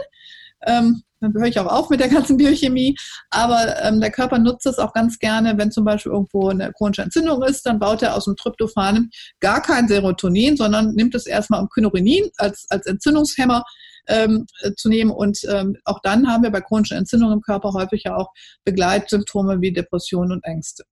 Ähm, 0.66 1.04
dann 1.22 1.34
höre 1.34 1.48
ich 1.48 1.60
auch 1.60 1.66
auf 1.66 1.90
mit 1.90 2.00
der 2.00 2.08
ganzen 2.08 2.38
Biochemie. 2.38 2.96
Aber 3.30 3.82
ähm, 3.84 4.00
der 4.00 4.12
Körper 4.12 4.40
nutzt 4.40 4.66
es 4.66 4.78
auch 4.78 4.94
ganz 4.94 5.20
gerne, 5.20 5.58
wenn 5.58 5.72
zum 5.72 5.86
Beispiel 5.86 6.12
irgendwo 6.12 6.50
eine 6.50 6.72
chronische 6.74 7.02
Entzündung 7.02 7.44
ist, 7.44 7.66
dann 7.66 7.80
baut 7.80 8.02
er 8.02 8.16
aus 8.16 8.26
dem 8.26 8.36
Tryptophan 8.36 9.10
gar 9.40 9.62
kein 9.62 9.88
Serotonin, 9.88 10.58
sondern 10.58 10.94
nimmt 10.96 11.16
es 11.16 11.26
erstmal 11.26 11.62
um 11.62 11.70
Kynurenin 11.70 12.30
als, 12.38 12.66
als 12.70 12.86
Entzündungshemmer 12.86 13.64
ähm, 14.08 14.46
zu 14.78 14.90
nehmen. 14.90 15.12
Und 15.12 15.40
ähm, 15.50 15.76
auch 15.86 16.00
dann 16.04 16.28
haben 16.28 16.44
wir 16.44 16.52
bei 16.52 16.62
chronischen 16.62 16.98
Entzündungen 16.98 17.36
im 17.36 17.42
Körper 17.42 17.74
häufig 17.74 18.04
ja 18.06 18.16
auch 18.16 18.30
Begleitsymptome 18.64 19.62
wie 19.62 19.74
Depressionen 19.74 20.32
und 20.32 20.44
Ängste. 20.46 20.84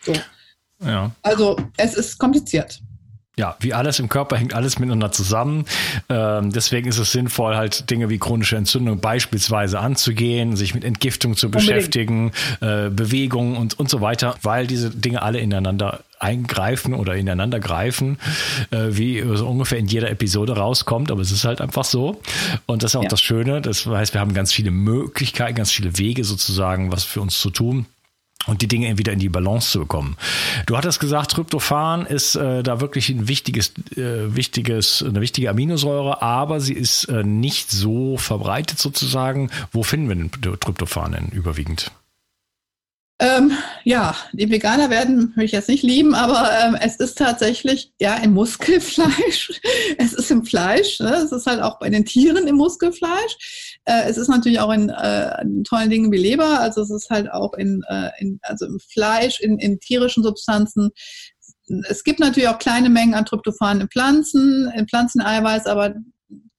So. 0.00 0.14
Ja. 0.84 1.10
Also 1.22 1.56
es 1.76 1.94
ist 1.94 2.18
kompliziert 2.18 2.80
ja, 3.36 3.56
wie 3.60 3.74
alles 3.74 3.98
im 3.98 4.08
Körper 4.08 4.36
hängt 4.36 4.54
alles 4.54 4.78
miteinander 4.78 5.10
zusammen. 5.10 5.64
Ähm, 6.08 6.52
deswegen 6.52 6.88
ist 6.88 6.98
es 6.98 7.10
sinnvoll, 7.10 7.56
halt 7.56 7.90
Dinge 7.90 8.08
wie 8.08 8.18
chronische 8.18 8.56
Entzündung 8.56 9.00
beispielsweise 9.00 9.80
anzugehen, 9.80 10.56
sich 10.56 10.74
mit 10.74 10.84
Entgiftung 10.84 11.36
zu 11.36 11.50
beschäftigen, 11.50 12.30
äh, 12.60 12.90
Bewegung 12.90 13.56
und, 13.56 13.78
und 13.78 13.90
so 13.90 14.00
weiter, 14.00 14.36
weil 14.42 14.68
diese 14.68 14.90
Dinge 14.90 15.22
alle 15.22 15.40
ineinander 15.40 16.00
eingreifen 16.20 16.94
oder 16.94 17.16
ineinander 17.16 17.58
greifen, 17.58 18.18
äh, 18.70 18.90
wie 18.90 19.22
so 19.34 19.48
ungefähr 19.48 19.78
in 19.78 19.86
jeder 19.86 20.10
Episode 20.10 20.56
rauskommt, 20.56 21.10
aber 21.10 21.20
es 21.20 21.32
ist 21.32 21.44
halt 21.44 21.60
einfach 21.60 21.84
so. 21.84 22.20
Und 22.66 22.84
das 22.84 22.92
ist 22.92 22.96
auch 22.96 23.02
ja. 23.02 23.08
das 23.08 23.20
Schöne. 23.20 23.60
Das 23.60 23.84
heißt, 23.84 24.14
wir 24.14 24.20
haben 24.20 24.32
ganz 24.32 24.52
viele 24.52 24.70
Möglichkeiten, 24.70 25.56
ganz 25.56 25.72
viele 25.72 25.98
Wege 25.98 26.22
sozusagen, 26.24 26.92
was 26.92 27.02
für 27.02 27.20
uns 27.20 27.40
zu 27.40 27.50
tun 27.50 27.86
und 28.46 28.62
die 28.62 28.68
Dinge 28.68 28.98
wieder 28.98 29.12
in 29.12 29.18
die 29.18 29.28
Balance 29.28 29.70
zu 29.70 29.80
bekommen. 29.80 30.16
Du 30.66 30.76
hattest 30.76 31.00
gesagt, 31.00 31.32
Tryptophan 31.32 32.06
ist 32.06 32.34
äh, 32.34 32.62
da 32.62 32.80
wirklich 32.80 33.08
ein 33.08 33.28
wichtiges, 33.28 33.72
äh, 33.96 34.34
wichtiges, 34.34 35.02
eine 35.02 35.20
wichtige 35.20 35.50
Aminosäure, 35.50 36.22
aber 36.22 36.60
sie 36.60 36.74
ist 36.74 37.04
äh, 37.04 37.22
nicht 37.24 37.70
so 37.70 38.16
verbreitet 38.16 38.78
sozusagen. 38.78 39.50
Wo 39.72 39.82
finden 39.82 40.08
wir 40.08 40.16
den 40.16 40.30
Tryptophan 40.60 41.12
denn 41.12 41.28
überwiegend? 41.28 41.90
Ähm, 43.20 43.52
ja, 43.84 44.16
die 44.32 44.50
Veganer 44.50 44.90
werden 44.90 45.32
mich 45.36 45.52
jetzt 45.52 45.68
nicht 45.68 45.84
lieben, 45.84 46.16
aber 46.16 46.50
ähm, 46.60 46.76
es 46.80 46.96
ist 46.96 47.16
tatsächlich 47.16 47.92
ja 48.00 48.16
im 48.16 48.34
Muskelfleisch. 48.34 49.60
es 49.98 50.12
ist 50.12 50.30
im 50.32 50.44
Fleisch. 50.44 50.98
Ne? 50.98 51.14
Es 51.14 51.30
ist 51.30 51.46
halt 51.46 51.62
auch 51.62 51.78
bei 51.78 51.90
den 51.90 52.04
Tieren 52.04 52.48
im 52.48 52.56
Muskelfleisch. 52.56 53.73
Äh, 53.84 54.08
es 54.08 54.16
ist 54.16 54.28
natürlich 54.28 54.60
auch 54.60 54.72
in, 54.72 54.88
äh, 54.88 55.42
in, 55.42 55.64
tollen 55.64 55.90
Dingen 55.90 56.10
wie 56.12 56.18
Leber. 56.18 56.60
Also 56.60 56.82
es 56.82 56.90
ist 56.90 57.10
halt 57.10 57.30
auch 57.30 57.54
in, 57.54 57.82
äh, 57.88 58.10
in 58.18 58.38
also 58.42 58.66
im 58.66 58.78
Fleisch, 58.80 59.40
in, 59.40 59.58
in 59.58 59.78
tierischen 59.80 60.22
Substanzen. 60.22 60.90
Es 61.88 62.04
gibt 62.04 62.20
natürlich 62.20 62.48
auch 62.48 62.58
kleine 62.58 62.90
Mengen 62.90 63.14
an 63.14 63.24
Tryptophan 63.24 63.80
in 63.80 63.88
Pflanzen, 63.88 64.70
in 64.76 64.88
Pflanzeneiweiß, 64.88 65.66
aber 65.66 65.94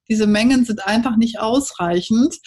diese 0.08 0.28
Mengen 0.28 0.66
sind 0.66 0.86
einfach 0.86 1.18
nicht 1.18 1.40
ausreichend. 1.40 2.38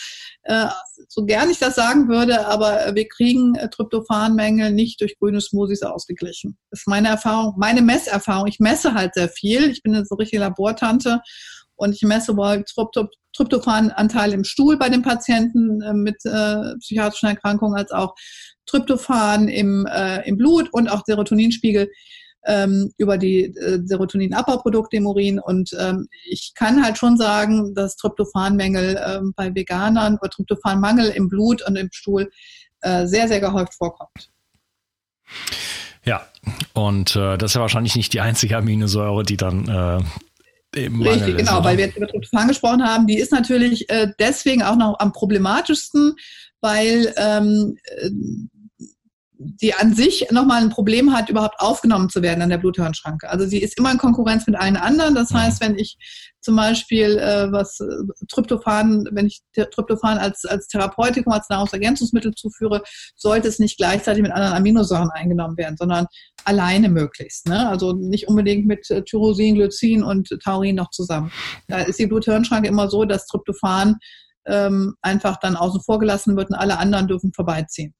Äh, 0.42 0.66
so 1.08 1.24
gern 1.24 1.50
ich 1.50 1.58
das 1.58 1.74
sagen 1.74 2.08
würde, 2.08 2.46
aber 2.46 2.94
wir 2.94 3.08
kriegen 3.08 3.54
äh, 3.56 3.68
Tryptophanmängel 3.68 4.72
nicht 4.72 5.00
durch 5.00 5.18
grüne 5.18 5.40
Smoothies 5.40 5.82
ausgeglichen. 5.82 6.56
Das 6.70 6.80
ist 6.80 6.88
meine 6.88 7.08
Erfahrung, 7.08 7.54
meine 7.58 7.82
Messerfahrung. 7.82 8.46
Ich 8.46 8.60
messe 8.60 8.94
halt 8.94 9.14
sehr 9.14 9.28
viel. 9.28 9.70
Ich 9.70 9.82
bin 9.82 9.94
eine 9.94 10.04
so 10.04 10.14
richtige 10.14 10.40
Labortante 10.40 11.20
und 11.78 11.94
ich 11.94 12.02
messe 12.02 12.36
wohl 12.36 12.64
Tryptophananteil 13.34 14.32
im 14.32 14.44
Stuhl 14.44 14.76
bei 14.76 14.88
den 14.88 15.02
Patienten 15.02 15.80
äh, 15.82 15.94
mit 15.94 16.16
äh, 16.24 16.76
psychiatrischen 16.80 17.30
Erkrankungen 17.30 17.78
als 17.78 17.92
auch 17.92 18.14
Tryptophan 18.66 19.48
im, 19.48 19.86
äh, 19.86 20.26
im 20.28 20.36
Blut 20.36 20.68
und 20.72 20.88
auch 20.88 21.02
Serotoninspiegel 21.06 21.88
ähm, 22.46 22.92
über 22.98 23.18
die 23.18 23.44
äh, 23.44 23.80
Serotoninabbauprodukte 23.84 24.96
im 24.96 25.06
Urin. 25.06 25.38
Und 25.38 25.70
ähm, 25.78 26.08
ich 26.24 26.52
kann 26.54 26.82
halt 26.82 26.98
schon 26.98 27.16
sagen, 27.16 27.74
dass 27.74 27.96
Tryptophanmängel 27.96 29.00
ähm, 29.06 29.32
bei 29.36 29.54
Veganern 29.54 30.18
oder 30.20 30.30
Tryptophanmangel 30.30 31.10
im 31.10 31.28
Blut 31.28 31.66
und 31.66 31.76
im 31.76 31.88
Stuhl 31.92 32.30
äh, 32.80 33.06
sehr, 33.06 33.28
sehr 33.28 33.40
gehäuft 33.40 33.74
vorkommt. 33.74 34.30
Ja, 36.04 36.26
und 36.72 37.16
äh, 37.16 37.36
das 37.36 37.50
ist 37.50 37.54
ja 37.54 37.60
wahrscheinlich 37.60 37.96
nicht 37.96 38.12
die 38.12 38.20
einzige 38.20 38.56
Aminosäure, 38.56 39.24
die 39.24 39.36
dann 39.36 39.68
äh, 39.68 40.02
Richtig, 40.76 41.38
genau, 41.38 41.64
weil 41.64 41.78
wir 41.78 41.86
jetzt 41.86 41.96
über 41.96 42.06
Tryptophan 42.06 42.48
gesprochen 42.48 42.84
haben, 42.84 43.06
die 43.06 43.18
ist 43.18 43.32
natürlich 43.32 43.88
äh, 43.90 44.08
deswegen 44.18 44.62
auch 44.62 44.76
noch 44.76 44.98
am 44.98 45.12
problematischsten, 45.12 46.14
weil 46.60 47.14
ähm, 47.16 47.78
die 49.38 49.72
an 49.72 49.94
sich 49.94 50.26
nochmal 50.32 50.62
ein 50.62 50.70
Problem 50.70 51.14
hat, 51.14 51.28
überhaupt 51.28 51.60
aufgenommen 51.60 52.08
zu 52.08 52.22
werden 52.22 52.42
an 52.42 52.48
der 52.48 52.58
Bluthirnschranke. 52.58 53.30
Also 53.30 53.46
sie 53.46 53.58
ist 53.58 53.78
immer 53.78 53.92
in 53.92 53.98
Konkurrenz 53.98 54.46
mit 54.46 54.56
allen 54.56 54.76
anderen. 54.76 55.14
Das 55.14 55.30
mhm. 55.30 55.38
heißt, 55.38 55.60
wenn 55.60 55.78
ich 55.78 55.96
zum 56.40 56.56
Beispiel 56.56 57.18
äh, 57.18 57.52
was 57.52 57.78
äh, 57.78 57.86
Tryptophan, 58.28 59.06
wenn 59.12 59.26
ich 59.26 59.40
Tryptophan 59.54 60.18
als, 60.18 60.44
als 60.44 60.66
Therapeutikum, 60.66 61.32
als 61.32 61.48
Nahrungsergänzungsmittel 61.50 62.34
zuführe, 62.34 62.82
sollte 63.14 63.46
es 63.46 63.60
nicht 63.60 63.76
gleichzeitig 63.76 64.22
mit 64.22 64.32
anderen 64.32 64.54
Aminosäuren 64.54 65.10
eingenommen 65.10 65.56
werden, 65.56 65.76
sondern 65.78 66.06
alleine 66.44 66.88
möglichst. 66.88 67.46
Ne? 67.46 67.68
Also 67.68 67.92
nicht 67.92 68.26
unbedingt 68.26 68.66
mit 68.66 68.90
äh, 68.90 69.04
Tyrosin, 69.04 69.54
Glycin 69.54 70.02
und 70.02 70.28
Taurin 70.42 70.74
noch 70.76 70.90
zusammen. 70.90 71.30
Da 71.68 71.78
ist 71.82 71.98
die 72.00 72.06
Bluthirnschranke 72.06 72.68
immer 72.68 72.90
so, 72.90 73.04
dass 73.04 73.26
Tryptophan 73.26 73.96
ähm, 74.46 74.96
einfach 75.02 75.38
dann 75.38 75.54
außen 75.54 75.82
vor 75.82 76.00
gelassen 76.00 76.36
wird 76.36 76.50
und 76.50 76.56
alle 76.56 76.78
anderen 76.78 77.06
dürfen 77.06 77.32
vorbeiziehen. 77.32 77.94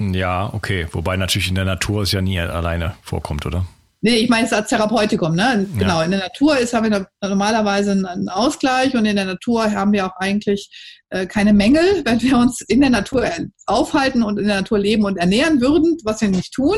Ja, 0.00 0.52
okay. 0.54 0.86
Wobei 0.92 1.16
natürlich 1.16 1.48
in 1.48 1.54
der 1.54 1.66
Natur 1.66 2.02
es 2.02 2.12
ja 2.12 2.22
nie 2.22 2.40
alleine 2.40 2.94
vorkommt, 3.02 3.44
oder? 3.44 3.66
Nee, 4.02 4.16
ich 4.16 4.30
meine 4.30 4.46
es 4.46 4.52
als 4.52 4.70
Therapeutikum, 4.70 5.34
ne? 5.34 5.66
Genau. 5.76 5.98
Ja. 5.98 6.04
In 6.04 6.10
der 6.12 6.20
Natur 6.20 6.56
ist, 6.56 6.72
haben 6.72 6.90
wir 6.90 7.06
normalerweise 7.20 7.92
einen 7.92 8.30
Ausgleich 8.30 8.94
und 8.94 9.04
in 9.04 9.14
der 9.14 9.26
Natur 9.26 9.70
haben 9.72 9.92
wir 9.92 10.06
auch 10.06 10.16
eigentlich 10.16 10.70
äh, 11.10 11.26
keine 11.26 11.52
Mängel, 11.52 11.82
wenn 12.06 12.22
wir 12.22 12.38
uns 12.38 12.62
in 12.62 12.80
der 12.80 12.88
Natur 12.88 13.28
aufhalten 13.66 14.22
und 14.22 14.38
in 14.38 14.46
der 14.46 14.56
Natur 14.56 14.78
leben 14.78 15.04
und 15.04 15.18
ernähren 15.18 15.60
würden, 15.60 15.98
was 16.02 16.22
wir 16.22 16.28
nicht 16.28 16.54
tun, 16.54 16.76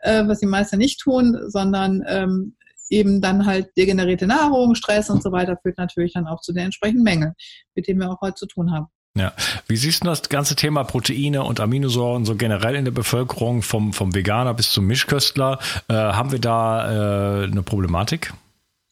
äh, 0.00 0.26
was 0.26 0.40
die 0.40 0.46
meisten 0.46 0.76
nicht 0.76 1.00
tun, 1.00 1.38
sondern 1.48 2.02
ähm, 2.06 2.56
eben 2.90 3.22
dann 3.22 3.46
halt 3.46 3.68
degenerierte 3.78 4.26
Nahrung, 4.26 4.74
Stress 4.74 5.08
und 5.08 5.22
so 5.22 5.32
weiter 5.32 5.56
führt 5.62 5.78
natürlich 5.78 6.12
dann 6.12 6.26
auch 6.26 6.42
zu 6.42 6.52
den 6.52 6.64
entsprechenden 6.64 7.04
Mängeln, 7.04 7.32
mit 7.74 7.88
denen 7.88 8.00
wir 8.00 8.10
auch 8.10 8.20
heute 8.20 8.34
zu 8.34 8.46
tun 8.46 8.70
haben. 8.70 8.88
Ja. 9.16 9.34
Wie 9.66 9.76
siehst 9.76 10.02
du 10.02 10.06
das 10.06 10.28
ganze 10.28 10.54
Thema 10.54 10.84
Proteine 10.84 11.42
und 11.42 11.58
Aminosäuren 11.58 12.24
so 12.24 12.36
generell 12.36 12.76
in 12.76 12.84
der 12.84 12.92
Bevölkerung, 12.92 13.62
vom, 13.62 13.92
vom 13.92 14.14
Veganer 14.14 14.54
bis 14.54 14.70
zum 14.70 14.86
Mischköstler? 14.86 15.58
Äh, 15.88 15.94
haben 15.94 16.30
wir 16.30 16.38
da 16.38 17.42
äh, 17.42 17.44
eine 17.44 17.62
Problematik? 17.62 18.32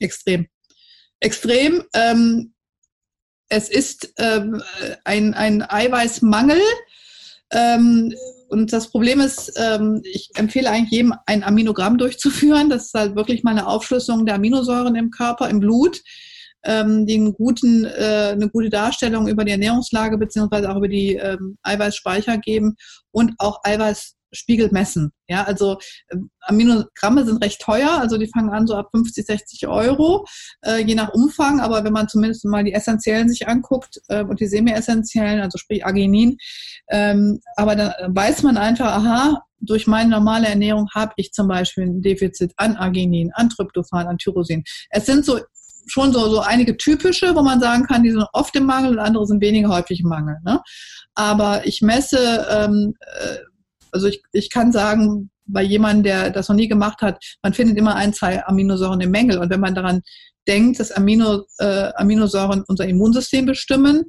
Extrem. 0.01 0.49
Extrem. 1.21 1.85
Ähm, 1.95 2.53
es 3.49 3.69
ist 3.69 4.13
ähm, 4.19 4.63
ein, 5.05 5.35
ein 5.35 5.63
Eiweißmangel. 5.63 6.61
Ähm, 7.51 8.13
und 8.49 8.73
das 8.73 8.91
Problem 8.91 9.21
ist, 9.21 9.53
ähm, 9.57 10.03
ich 10.05 10.31
empfehle 10.35 10.71
eigentlich 10.71 10.91
jedem 10.91 11.15
ein 11.27 11.45
Aminogramm 11.45 11.97
durchzuführen. 11.97 12.71
Das 12.71 12.87
ist 12.87 12.95
halt 12.95 13.15
wirklich 13.15 13.43
mal 13.43 13.53
eine 13.53 13.67
Aufschlüsselung 13.67 14.27
der 14.27 14.35
Aminosäuren 14.35 14.97
im 14.97 15.11
Körper, 15.11 15.49
im 15.49 15.61
Blut, 15.61 16.03
ähm, 16.65 17.07
die 17.07 17.33
guten, 17.37 17.85
äh, 17.85 18.33
eine 18.33 18.49
gute 18.49 18.71
Darstellung 18.71 19.29
über 19.29 19.45
die 19.45 19.53
Ernährungslage 19.53 20.19
beziehungsweise 20.19 20.71
auch 20.71 20.77
über 20.77 20.89
die 20.89 21.15
ähm, 21.15 21.57
Eiweißspeicher 21.63 22.39
geben 22.39 22.77
und 23.11 23.35
auch 23.39 23.61
Eiweiß 23.65 24.19
Spiegel 24.33 24.69
messen. 24.73 25.13
Ja, 25.29 25.45
also 25.45 25.79
äh, 26.09 26.17
Aminogramme 26.43 27.25
sind 27.25 27.43
recht 27.43 27.61
teuer, 27.61 27.91
also 27.99 28.19
die 28.19 28.29
fangen 28.29 28.51
an 28.51 28.67
so 28.67 28.75
ab 28.75 28.89
50, 28.93 29.25
60 29.25 29.69
Euro, 29.69 30.27
äh, 30.63 30.83
je 30.83 30.95
nach 30.95 31.13
Umfang. 31.13 31.61
Aber 31.61 31.85
wenn 31.85 31.93
man 31.93 32.09
zumindest 32.09 32.45
mal 32.45 32.65
die 32.65 32.73
essentiellen 32.73 33.29
sich 33.29 33.49
anguckt 33.49 34.01
äh, 34.09 34.25
und 34.25 34.41
die 34.41 34.47
semi-essentiellen, 34.47 35.41
also 35.41 35.59
sprich 35.59 35.85
Arginin, 35.85 36.37
ähm, 36.91 37.41
aber 37.57 37.77
dann 37.77 38.15
weiß 38.15 38.43
man 38.43 38.57
einfach, 38.57 38.87
aha, 38.87 39.43
durch 39.61 39.87
meine 39.87 40.11
normale 40.11 40.47
Ernährung 40.47 40.89
habe 40.95 41.13
ich 41.17 41.33
zum 41.33 41.49
Beispiel 41.49 41.85
ein 41.85 42.03
Defizit 42.03 42.53
an 42.57 42.77
Arginin, 42.77 43.33
an 43.35 43.49
Tryptophan, 43.49 44.07
an 44.07 44.19
Tyrosin. 44.19 44.63
Es 44.91 45.07
sind 45.07 45.25
so 45.25 45.41
schon 45.89 46.13
so, 46.13 46.29
so 46.29 46.41
einige 46.41 46.77
typische, 46.77 47.35
wo 47.35 47.43
man 47.43 47.61
sagen 47.61 47.85
kann, 47.87 48.03
die 48.03 48.11
sind 48.11 48.25
oft 48.33 48.55
im 48.57 48.65
Mangel 48.65 48.93
und 48.93 48.99
andere 48.99 49.27
sind 49.27 49.41
weniger 49.41 49.69
häufig 49.69 50.01
im 50.01 50.09
Mangel. 50.09 50.37
Ne? 50.45 50.61
Aber 51.15 51.67
ich 51.67 51.83
messe 51.83 52.47
ähm, 52.51 52.95
äh, 53.01 53.39
also 53.93 54.07
ich, 54.07 54.23
ich 54.33 54.51
kann 54.51 54.73
sagen, 54.73 55.31
bei 55.47 55.63
jemandem, 55.63 56.05
der 56.05 56.31
das 56.31 56.49
noch 56.49 56.57
nie 56.57 56.69
gemacht 56.69 57.01
hat, 57.01 57.23
man 57.43 57.55
findet 57.55 57.77
immer 57.79 57.95
ein, 57.95 58.13
zwei 58.13 58.45
Aminosäuren 58.45 59.01
im 59.01 59.11
Mängel. 59.11 59.39
Und 59.39 59.51
wenn 59.51 59.61
man 59.61 59.75
daran 59.75 60.03
denkt, 60.47 60.79
dass 60.81 60.93
Amino, 60.93 61.45
äh, 61.59 61.91
Aminosäuren 61.95 62.65
unser 62.67 62.87
Immunsystem 62.87 63.47
bestimmen, 63.47 64.05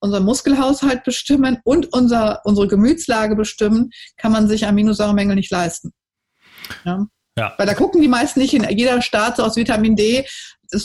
unser 0.00 0.20
Muskelhaushalt 0.20 1.04
bestimmen 1.04 1.58
und 1.64 1.92
unser, 1.92 2.40
unsere 2.44 2.68
Gemütslage 2.68 3.34
bestimmen, 3.34 3.90
kann 4.18 4.32
man 4.32 4.48
sich 4.48 4.66
Aminosäuremängel 4.66 5.36
nicht 5.36 5.50
leisten. 5.50 5.92
Ja? 6.84 7.06
Ja. 7.38 7.52
Weil 7.58 7.66
da 7.66 7.74
gucken 7.74 8.00
die 8.00 8.08
meisten 8.08 8.40
nicht 8.40 8.54
in 8.54 8.66
jeder 8.76 9.02
Staat 9.02 9.36
so 9.36 9.44
aus 9.44 9.56
Vitamin 9.56 9.94
D, 9.94 10.24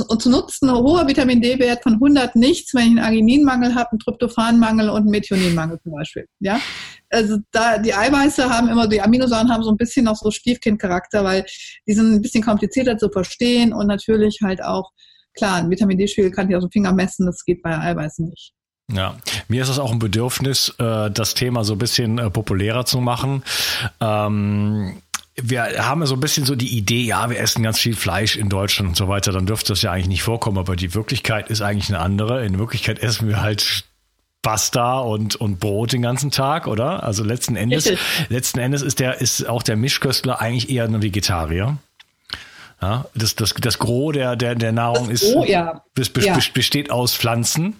und 0.07 0.21
zu 0.21 0.29
nutzen 0.29 0.69
ein 0.69 0.75
hoher 0.75 1.07
Vitamin 1.07 1.41
D-Wert 1.41 1.83
von 1.83 1.93
100 1.93 2.35
nichts, 2.35 2.73
wenn 2.73 2.83
ich 2.83 2.89
einen 2.89 2.99
Argininmangel 2.99 3.75
habe, 3.75 3.91
einen 3.91 3.99
Tryptophanmangel 3.99 4.89
und 4.89 5.01
einen 5.01 5.09
Methioninmangel 5.09 5.79
zum 5.81 5.93
Beispiel. 5.93 6.27
Ja, 6.39 6.59
also 7.09 7.37
da 7.51 7.77
die 7.77 7.93
Eiweiße 7.93 8.49
haben 8.49 8.69
immer, 8.69 8.87
die 8.87 9.01
Aminosäuren 9.01 9.51
haben 9.51 9.63
so 9.63 9.71
ein 9.71 9.77
bisschen 9.77 10.05
noch 10.05 10.15
so 10.15 10.31
Stiefkindcharakter, 10.31 11.23
weil 11.23 11.45
die 11.87 11.93
sind 11.93 12.13
ein 12.13 12.21
bisschen 12.21 12.43
komplizierter 12.43 12.97
zu 12.97 13.09
verstehen 13.09 13.73
und 13.73 13.87
natürlich 13.87 14.39
halt 14.43 14.63
auch 14.63 14.91
klar, 15.33 15.55
ein 15.55 15.69
Vitamin 15.69 15.97
D-Spiegel 15.97 16.31
kann 16.31 16.49
ich 16.49 16.55
aus 16.55 16.63
dem 16.63 16.71
Finger 16.71 16.93
messen, 16.93 17.25
das 17.25 17.43
geht 17.43 17.61
bei 17.63 17.77
Eiweißen 17.77 18.29
nicht. 18.29 18.53
Ja, 18.93 19.15
mir 19.47 19.61
ist 19.61 19.69
es 19.69 19.79
auch 19.79 19.91
ein 19.91 19.99
Bedürfnis, 19.99 20.75
äh, 20.77 21.09
das 21.09 21.33
Thema 21.33 21.63
so 21.63 21.73
ein 21.73 21.79
bisschen 21.79 22.17
äh, 22.17 22.29
populärer 22.29 22.85
zu 22.85 22.99
machen. 22.99 23.43
Ähm 24.01 25.01
wir 25.43 25.87
haben 25.87 26.01
ja 26.01 26.07
so 26.07 26.15
ein 26.15 26.19
bisschen 26.19 26.45
so 26.45 26.55
die 26.55 26.77
Idee, 26.77 27.03
ja, 27.03 27.29
wir 27.29 27.39
essen 27.39 27.63
ganz 27.63 27.79
viel 27.79 27.95
Fleisch 27.95 28.35
in 28.35 28.49
Deutschland 28.49 28.89
und 28.89 28.95
so 28.95 29.07
weiter, 29.07 29.31
dann 29.31 29.45
dürfte 29.45 29.73
das 29.73 29.81
ja 29.81 29.91
eigentlich 29.91 30.07
nicht 30.07 30.23
vorkommen, 30.23 30.57
aber 30.57 30.75
die 30.75 30.93
Wirklichkeit 30.93 31.49
ist 31.49 31.61
eigentlich 31.61 31.89
eine 31.89 31.99
andere. 31.99 32.45
In 32.45 32.59
Wirklichkeit 32.59 32.99
essen 32.99 33.27
wir 33.27 33.41
halt 33.41 33.85
Pasta 34.41 34.99
und, 34.99 35.35
und 35.35 35.59
Brot 35.59 35.93
den 35.93 36.01
ganzen 36.01 36.31
Tag, 36.31 36.67
oder? 36.67 37.03
Also 37.03 37.23
letzten 37.23 37.55
Endes, 37.55 37.91
letzten 38.29 38.59
Endes 38.59 38.81
ist 38.81 38.99
der, 38.99 39.21
ist 39.21 39.47
auch 39.47 39.63
der 39.63 39.75
Mischköstler 39.75 40.41
eigentlich 40.41 40.69
eher 40.69 40.85
ein 40.85 41.01
Vegetarier. 41.01 41.77
Ja, 42.81 43.05
das, 43.13 43.35
das, 43.35 43.53
das 43.53 43.77
Gros 43.77 44.13
der, 44.13 44.35
der, 44.35 44.55
der 44.55 44.71
Nahrung 44.71 45.09
das 45.09 45.21
ist, 45.21 45.33
Gros, 45.33 45.47
ja. 45.47 45.83
besteht 45.93 46.89
aus 46.89 47.15
Pflanzen. 47.15 47.75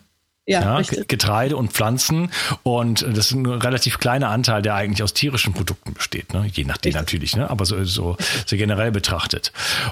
Ja, 0.47 0.80
ja 0.80 1.04
Getreide 1.08 1.56
und 1.56 1.71
Pflanzen. 1.71 2.32
Und 2.63 3.04
das 3.04 3.27
ist 3.27 3.32
ein 3.32 3.45
relativ 3.45 3.99
kleiner 3.99 4.30
Anteil, 4.30 4.62
der 4.62 4.75
eigentlich 4.75 5.04
aus 5.04 5.13
tierischen 5.13 5.54
Produkten 5.54 5.93
besteht, 5.93 6.34
ne? 6.34 6.47
je 6.51 6.63
nachdem 6.63 6.89
richtig. 6.89 6.95
natürlich, 6.95 7.36
ne? 7.36 7.49
aber 7.49 7.65
so, 7.65 7.84
so, 7.84 8.17
so 8.45 8.58
generell 8.58 8.91
betrachtet. 8.91 9.51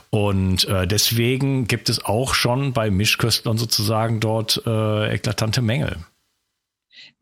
Und 0.09 0.65
äh, 0.65 0.87
deswegen 0.87 1.67
gibt 1.67 1.89
es 1.89 2.03
auch 2.03 2.33
schon 2.33 2.73
bei 2.73 2.89
Mischköstlern 2.89 3.57
sozusagen 3.57 4.19
dort 4.19 4.61
äh, 4.65 5.13
eklatante 5.13 5.61
Mängel. 5.61 5.97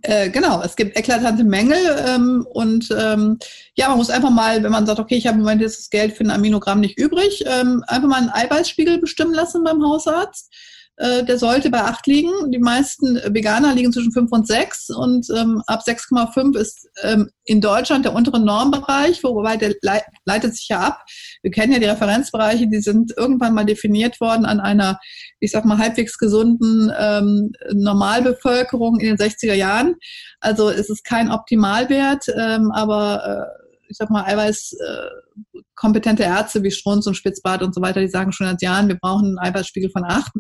Äh, 0.04 0.30
genau, 0.30 0.62
es 0.62 0.76
gibt 0.76 0.96
eklatante 0.96 1.44
Mängel 1.44 1.80
ähm, 2.08 2.46
und 2.52 2.88
ähm, 2.98 3.40
ja, 3.76 3.90
man 3.90 3.98
muss 3.98 4.12
einfach 4.12 4.30
mal, 4.30 4.62
wenn 4.64 4.72
man 4.72 4.86
sagt, 4.86 5.00
okay, 5.00 5.16
ich 5.16 5.26
habe 5.26 5.36
im 5.36 5.44
Moment 5.44 5.62
jetzt 5.62 5.80
das 5.80 5.90
Geld 5.90 6.14
für 6.14 6.24
ein 6.24 6.32
Aminogramm 6.32 6.80
nicht 6.80 7.00
übrig, 7.00 7.44
ähm, 7.48 7.84
einfach 7.88 8.08
mal 8.08 8.18
einen 8.18 8.30
Eiweißspiegel 8.30 9.00
bestimmen 9.00 9.34
lassen 9.34 9.64
beim 9.64 9.84
Hausarzt 9.84 10.54
äh, 10.98 11.24
der 11.24 11.38
sollte 11.38 11.70
bei 11.70 11.84
8 11.84 12.08
liegen. 12.08 12.52
Die 12.52 12.60
meisten 12.60 13.18
Veganer 13.34 13.74
liegen 13.74 13.94
zwischen 13.94 14.12
5 14.12 14.32
und 14.32 14.48
6 14.48 14.90
und 14.90 15.28
ähm, 15.36 15.62
ab 15.68 15.82
6,5 15.88 16.58
ist 16.58 16.90
ähm, 17.04 17.30
in 17.46 17.62
Deutschland 17.62 18.04
der 18.06 18.14
untere 18.14 18.40
Normbereich, 18.40 19.24
wobei 19.24 19.58
der 19.58 19.76
leitet 20.26 20.56
sich 20.56 20.68
ja 20.70 20.80
ab. 20.80 21.04
Wir 21.44 21.52
kennen 21.52 21.74
ja 21.74 21.80
die 21.80 21.86
Referenzbereiche, 21.86 22.68
die 22.68 22.82
sind 22.82 23.14
irgendwann 23.16 23.54
mal 23.54 23.66
definiert 23.66 24.20
worden 24.20 24.46
an 24.46 24.60
einer, 24.60 25.00
ich 25.40 25.52
sag 25.52 25.66
mal, 25.66 25.78
halbwegs 25.78 26.18
gesunden 26.18 26.92
ähm, 26.98 27.52
Normalbevölkerung 27.74 29.00
in 29.00 29.16
den 29.16 29.18
60er 29.18 29.54
Jahren. 29.54 29.96
Also 30.40 30.70
es 30.70 30.90
ist 30.90 31.04
kein 31.04 31.32
Optimalwert, 31.32 32.26
ähm, 32.36 32.72
aber 32.72 33.24
äh, 33.24 33.67
ich 33.90 33.98
sag 33.98 34.10
mal, 34.10 34.24
Eiweiß 34.26 34.74
äh, 34.74 36.24
Ärzte 36.24 36.64
wie 36.64 36.72
Strunz 36.72 37.08
und 37.08 37.16
Spitzbart 37.16 37.62
und 37.62 37.74
so 37.74 37.82
weiter, 37.82 38.02
die 38.02 38.10
sagen 38.10 38.32
schon 38.32 38.48
seit 38.48 38.62
Jahren, 38.62 38.88
wir 38.88 38.98
brauchen 38.98 39.38
einen 39.38 39.40
Eiweißspiegel 39.40 39.90
von 39.92 40.04
8 40.06 40.32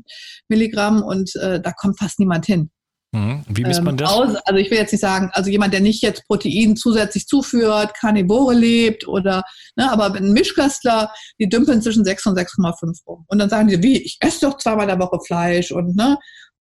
Milligramm 0.48 1.04
und 1.04 1.36
äh, 1.36 1.62
da 1.62 1.72
kommt 1.72 2.00
fast 2.00 2.20
niemand 2.20 2.46
hin. 2.46 2.70
Mhm. 3.14 3.44
Wie 3.48 3.64
misst 3.64 3.82
man 3.82 3.96
das? 3.96 4.12
Ähm, 4.12 4.38
also 4.46 4.60
ich 4.60 4.70
will 4.70 4.78
jetzt 4.78 4.92
nicht 4.92 5.02
sagen, 5.02 5.30
also 5.34 5.50
jemand, 5.50 5.74
der 5.74 5.80
nicht 5.80 6.04
jetzt 6.04 6.26
Protein 6.28 6.76
zusätzlich 6.76 7.26
zuführt, 7.26 7.94
Karnivore 7.94 8.54
lebt 8.54 9.08
oder, 9.08 9.44
ne, 9.76 9.90
aber 9.92 10.14
ein 10.14 10.34
Mischköstler, 10.34 11.12
die 11.40 11.48
dümpeln 11.48 11.82
zwischen 11.82 12.04
6 12.04 12.26
und 12.28 12.38
6,5 12.38 13.06
rum. 13.06 13.26
Und 13.28 13.40
dann 13.40 13.50
sagen 13.50 13.70
die, 13.70 13.82
wie, 13.82 13.98
ich 14.02 14.18
esse 14.20 14.42
doch 14.42 14.58
zweimal 14.58 14.88
der 14.88 15.00
Woche 15.00 15.20
Fleisch 15.26 15.72
und 15.72 15.96
ne, 15.96 16.18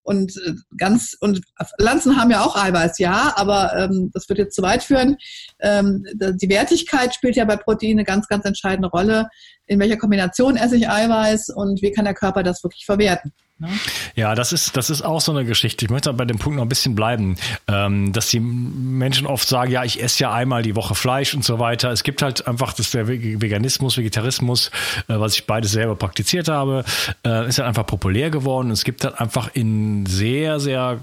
und 0.06 0.38
äh, 0.38 0.54
ganz 0.78 1.18
und 1.20 1.42
Pflanzen 1.78 2.16
haben 2.16 2.30
ja 2.30 2.44
auch 2.44 2.56
Eiweiß, 2.56 3.00
ja, 3.00 3.34
aber 3.36 3.76
ähm, 3.76 4.12
das 4.14 4.30
wird 4.30 4.40
jetzt 4.40 4.56
zu 4.56 4.62
weit 4.62 4.84
führen. 4.84 5.18
Ähm, 5.60 6.06
die 6.14 6.50
Wertigkeit 6.50 7.14
spielt 7.14 7.36
ja 7.36 7.44
bei 7.44 7.58
Proteinen 7.58 8.00
eine 8.00 8.06
ganz, 8.06 8.28
ganz 8.28 8.46
entscheidende 8.46 8.88
Rolle. 8.88 9.28
In 9.66 9.80
welcher 9.80 9.98
Kombination 9.98 10.58
esse 10.58 10.78
ich 10.78 10.88
Eiweiß 10.88 11.50
und 11.50 11.82
wie 11.82 11.92
kann 11.92 12.06
der 12.06 12.14
Körper 12.14 12.44
das 12.44 12.64
wirklich 12.64 12.86
verwerten? 12.86 13.34
Ne? 13.58 13.70
Ja, 14.16 14.36
das 14.36 14.52
ist, 14.52 14.76
das 14.76 14.90
ist 14.90 15.02
auch 15.02 15.22
so 15.22 15.32
eine 15.32 15.46
Geschichte. 15.46 15.86
Ich 15.86 15.92
möchte 15.92 16.12
bei 16.12 16.26
dem 16.26 16.40
Punkt 16.40 16.58
noch 16.58 16.64
ein 16.64 16.70
bisschen 16.70 16.94
bleiben, 16.94 17.38
ähm, 17.68 18.12
dass 18.12 18.30
die 18.30 18.42
Menschen 18.42 19.28
oft 19.28 19.48
sagen, 19.48 19.72
ja, 19.72 19.86
ich 19.86 20.04
esse 20.04 20.24
ja 20.24 20.34
einmal 20.34 20.62
die 20.62 20.76
Woche 20.76 20.94
Fleisch 20.94 21.34
und 21.34 21.46
so 21.46 21.58
weiter. 21.58 21.90
Es 21.92 22.04
gibt 22.04 22.22
halt 22.22 22.48
einfach, 22.48 22.74
dass 22.74 22.92
der 22.92 23.08
Veganismus, 23.08 23.98
Vegetarismus, 23.98 24.72
äh, 25.08 25.20
was 25.20 25.36
ich 25.36 25.46
beides 25.46 25.72
selber 25.72 25.96
praktiziert 25.96 26.50
habe, 26.50 26.84
äh, 27.26 27.48
ist 27.48 27.58
halt 27.58 27.70
einfach 27.70 27.86
populär 27.86 28.30
geworden. 28.30 28.72
Es 28.72 28.84
gibt 28.84 29.06
halt 29.06 29.20
einfach 29.22 29.50
in 29.54 30.06
sehr, 30.06 30.60
sehr 30.60 31.00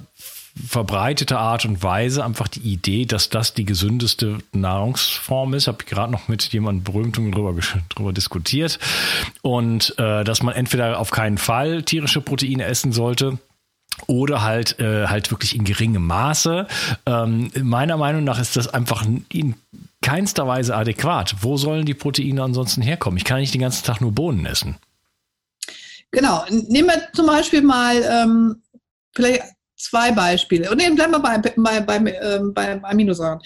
verbreitete 0.55 1.39
Art 1.39 1.65
und 1.65 1.83
Weise 1.83 2.25
einfach 2.25 2.49
die 2.49 2.61
Idee, 2.61 3.07
dass 3.07 3.31
das 3.31 3.55
die 3.55 3.65
gesündeste 3.65 4.39
Nahrungsform 4.53 5.55
ist. 5.55 5.67
Habe 5.67 5.79
ich 5.81 5.87
gerade 5.87 6.13
noch 6.13 6.29
mit 6.29 6.53
jemandem 6.53 6.85
berühmtem 6.85 7.33
drüber, 7.33 7.55
drüber 7.89 8.13
diskutiert. 8.13 8.79
Und 9.41 9.99
äh, 9.99 10.25
dass 10.25 10.43
man 10.43 10.55
entweder 10.55 10.99
auf 10.99 11.11
keinen 11.11 11.39
Fall 11.39 11.83
tierische 11.83 12.21
Proteine 12.21 12.65
essen 12.65 12.93
sollte 12.93 13.39
oder 14.07 14.43
halt 14.43 14.79
äh, 14.79 15.07
halt 15.07 15.31
wirklich 15.31 15.57
in 15.57 15.65
geringem 15.65 16.07
Maße. 16.07 16.67
Ähm, 17.07 17.51
meiner 17.63 17.97
Meinung 17.97 18.25
nach 18.25 18.39
ist 18.39 18.57
das 18.57 18.69
einfach 18.69 19.07
in 19.31 19.55
keinster 20.03 20.47
Weise 20.47 20.77
adäquat. 20.77 21.37
Wo 21.41 21.57
sollen 21.57 21.87
die 21.87 21.95
Proteine 21.95 22.43
ansonsten 22.43 22.83
herkommen? 22.83 23.17
Ich 23.17 23.25
kann 23.25 23.41
nicht 23.41 23.55
den 23.55 23.61
ganzen 23.61 23.85
Tag 23.85 24.01
nur 24.01 24.13
Bohnen 24.13 24.47
essen. 24.47 24.77
Genau. 26.11 26.45
Nehmen 26.51 26.89
wir 26.89 27.09
zum 27.15 27.27
Beispiel 27.27 27.63
mal 27.63 28.03
ähm, 28.03 28.63
vielleicht 29.15 29.43
zwei 29.83 30.13
Beispiele. 30.13 30.71
Und 30.71 30.83
eben 30.83 30.95
bleiben 30.95 31.13
wir 31.13 31.21
bei, 31.21 31.39
bei, 31.39 31.81
bei, 31.81 32.19
ähm, 32.23 32.55
bei 32.55 32.83
Aminosäuren. 32.83 33.41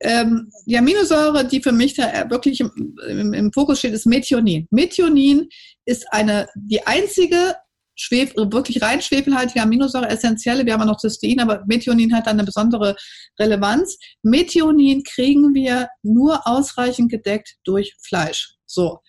Ähm, 0.00 0.50
die 0.66 0.78
Aminosäure, 0.78 1.44
die 1.44 1.60
für 1.60 1.72
mich 1.72 1.94
da 1.94 2.30
wirklich 2.30 2.60
im, 2.60 2.96
im, 3.08 3.32
im, 3.32 3.52
Fokus 3.52 3.80
steht, 3.80 3.94
ist 3.94 4.06
Methionin. 4.06 4.68
Methionin 4.70 5.48
ist 5.86 6.06
eine, 6.12 6.48
die 6.54 6.86
einzige 6.86 7.56
Schwef 7.96 8.32
wirklich 8.36 8.80
rein 8.80 9.02
schwefelhaltige 9.02 9.60
Aminosäure, 9.60 10.08
essentielle. 10.08 10.64
Wir 10.64 10.74
haben 10.74 10.80
ja 10.80 10.86
noch 10.86 11.00
Cystein, 11.00 11.40
aber 11.40 11.64
Methionin 11.66 12.14
hat 12.14 12.28
eine 12.28 12.44
besondere 12.44 12.94
Relevanz. 13.40 13.98
Methionin 14.22 15.02
kriegen 15.02 15.52
wir 15.52 15.88
nur 16.02 16.46
ausreichend 16.46 17.10
gedeckt 17.10 17.56
durch 17.64 17.96
Fleisch. 18.00 18.54
So. 18.66 19.00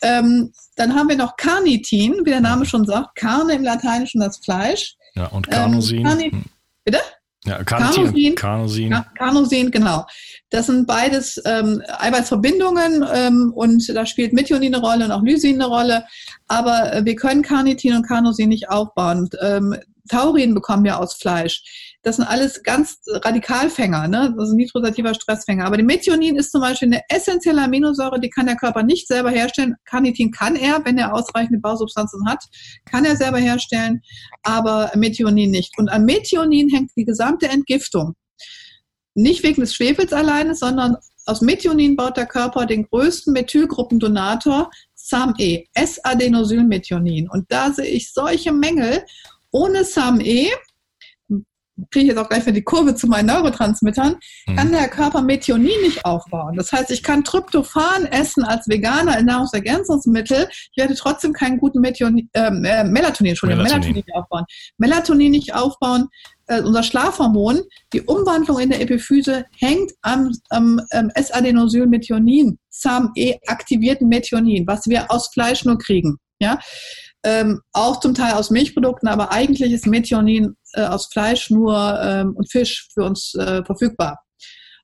Ähm, 0.00 0.52
dann 0.76 0.94
haben 0.94 1.08
wir 1.08 1.16
noch 1.16 1.36
Carnitin, 1.36 2.24
wie 2.24 2.30
der 2.30 2.40
Name 2.40 2.64
schon 2.64 2.84
sagt. 2.84 3.16
Carne 3.16 3.54
im 3.54 3.64
Lateinischen 3.64 4.20
das 4.20 4.38
Fleisch. 4.38 4.94
Ja, 5.18 5.26
und 5.26 5.50
Carnosin. 5.50 5.98
Ähm, 5.98 6.04
Carni 6.04 6.30
hm. 6.30 6.44
Bitte? 6.84 6.98
Ja, 7.44 7.64
Carnosin. 7.64 8.34
Carnosin. 8.34 8.90
Ja, 8.92 9.06
Carnosin, 9.16 9.70
genau. 9.70 10.06
Das 10.50 10.66
sind 10.66 10.86
beides 10.86 11.40
ähm, 11.44 11.82
Eiweißverbindungen 11.98 13.04
ähm, 13.14 13.52
und 13.54 13.88
da 13.94 14.06
spielt 14.06 14.32
Methionin 14.32 14.74
eine 14.74 14.84
Rolle 14.84 15.04
und 15.04 15.12
auch 15.12 15.22
Lysin 15.22 15.56
eine 15.60 15.66
Rolle. 15.66 16.04
Aber 16.46 16.92
äh, 16.92 17.04
wir 17.04 17.16
können 17.16 17.42
Carnitin 17.42 17.94
und 17.94 18.06
Carnosin 18.06 18.48
nicht 18.48 18.68
aufbauen. 18.68 19.20
Und, 19.20 19.36
ähm, 19.42 19.76
Taurin 20.08 20.54
bekommen 20.54 20.84
wir 20.84 20.98
aus 20.98 21.14
Fleisch. 21.14 21.96
Das 22.08 22.16
sind 22.16 22.24
alles 22.24 22.62
ganz 22.62 23.00
Radikalfänger, 23.06 24.08
ne? 24.08 24.34
also 24.38 24.54
nitrosativer 24.54 25.12
Stressfänger. 25.12 25.66
Aber 25.66 25.76
die 25.76 25.82
Methionin 25.82 26.36
ist 26.36 26.52
zum 26.52 26.62
Beispiel 26.62 26.88
eine 26.88 27.02
essentielle 27.10 27.60
Aminosäure, 27.60 28.18
die 28.18 28.30
kann 28.30 28.46
der 28.46 28.56
Körper 28.56 28.82
nicht 28.82 29.06
selber 29.06 29.28
herstellen. 29.28 29.74
Carnitin 29.84 30.30
kann 30.30 30.56
er, 30.56 30.82
wenn 30.86 30.96
er 30.96 31.12
ausreichende 31.12 31.60
Bausubstanzen 31.60 32.26
hat, 32.26 32.42
kann 32.86 33.04
er 33.04 33.14
selber 33.14 33.36
herstellen, 33.36 34.00
aber 34.42 34.90
Methionin 34.94 35.50
nicht. 35.50 35.78
Und 35.78 35.90
an 35.90 36.06
Methionin 36.06 36.70
hängt 36.70 36.92
die 36.96 37.04
gesamte 37.04 37.46
Entgiftung. 37.46 38.14
Nicht 39.14 39.42
wegen 39.42 39.60
des 39.60 39.74
Schwefels 39.74 40.14
alleine, 40.14 40.54
sondern 40.54 40.96
aus 41.26 41.42
Methionin 41.42 41.94
baut 41.94 42.16
der 42.16 42.24
Körper 42.24 42.64
den 42.64 42.84
größten 42.84 43.34
Methylgruppendonator 43.34 44.70
SAMe, 44.94 45.64
S-Adenosylmethionin. 45.74 47.28
Und 47.28 47.52
da 47.52 47.70
sehe 47.70 47.84
ich 47.84 48.14
solche 48.14 48.50
Mängel. 48.50 49.04
Ohne 49.50 49.84
SAMe 49.84 50.48
kriege 51.90 52.04
ich 52.04 52.08
jetzt 52.08 52.18
auch 52.18 52.28
gleich 52.28 52.42
wieder 52.42 52.52
die 52.52 52.62
Kurve 52.62 52.94
zu 52.94 53.06
meinen 53.06 53.26
Neurotransmittern, 53.26 54.16
mhm. 54.46 54.56
kann 54.56 54.72
der 54.72 54.88
Körper 54.88 55.22
Methionin 55.22 55.80
nicht 55.82 56.04
aufbauen. 56.04 56.56
Das 56.56 56.72
heißt, 56.72 56.90
ich 56.90 57.02
kann 57.02 57.24
Tryptophan 57.24 58.06
essen 58.06 58.44
als 58.44 58.68
Veganer 58.68 59.18
in 59.18 59.26
Nahrungsergänzungsmittel, 59.26 60.48
ich 60.50 60.76
werde 60.76 60.94
trotzdem 60.94 61.32
keinen 61.32 61.58
guten 61.58 61.80
Methionin, 61.80 62.28
ähm, 62.34 62.64
äh, 62.64 62.84
Melatonin, 62.84 63.30
Entschuldigung, 63.30 63.62
Melatonin. 63.62 63.94
Melatonin 63.94 63.94
nicht 63.94 64.14
aufbauen. 64.14 64.44
Melatonin 64.78 65.30
nicht 65.30 65.54
aufbauen, 65.54 66.08
äh, 66.48 66.62
unser 66.62 66.82
Schlafhormon, 66.82 67.62
die 67.92 68.02
Umwandlung 68.02 68.58
in 68.58 68.70
der 68.70 68.80
Epiphyse 68.80 69.44
hängt 69.58 69.92
am, 70.02 70.32
am 70.50 70.80
ähm, 70.92 71.10
S-Adenosylmethionin, 71.14 72.58
SAM-E-aktivierten 72.70 74.08
Methionin, 74.08 74.66
was 74.66 74.86
wir 74.86 75.10
aus 75.10 75.28
Fleisch 75.28 75.64
nur 75.64 75.78
kriegen. 75.78 76.16
Ja, 76.40 76.58
ähm, 77.24 77.60
auch 77.72 77.98
zum 77.98 78.14
Teil 78.14 78.34
aus 78.34 78.50
Milchprodukten, 78.50 79.08
aber 79.08 79.32
eigentlich 79.32 79.72
ist 79.72 79.86
Methionin 79.86 80.54
äh, 80.74 80.82
aus 80.82 81.06
Fleisch 81.06 81.50
nur 81.50 82.00
ähm, 82.02 82.34
und 82.36 82.50
Fisch 82.50 82.88
für 82.92 83.04
uns 83.04 83.34
äh, 83.34 83.64
verfügbar. 83.64 84.22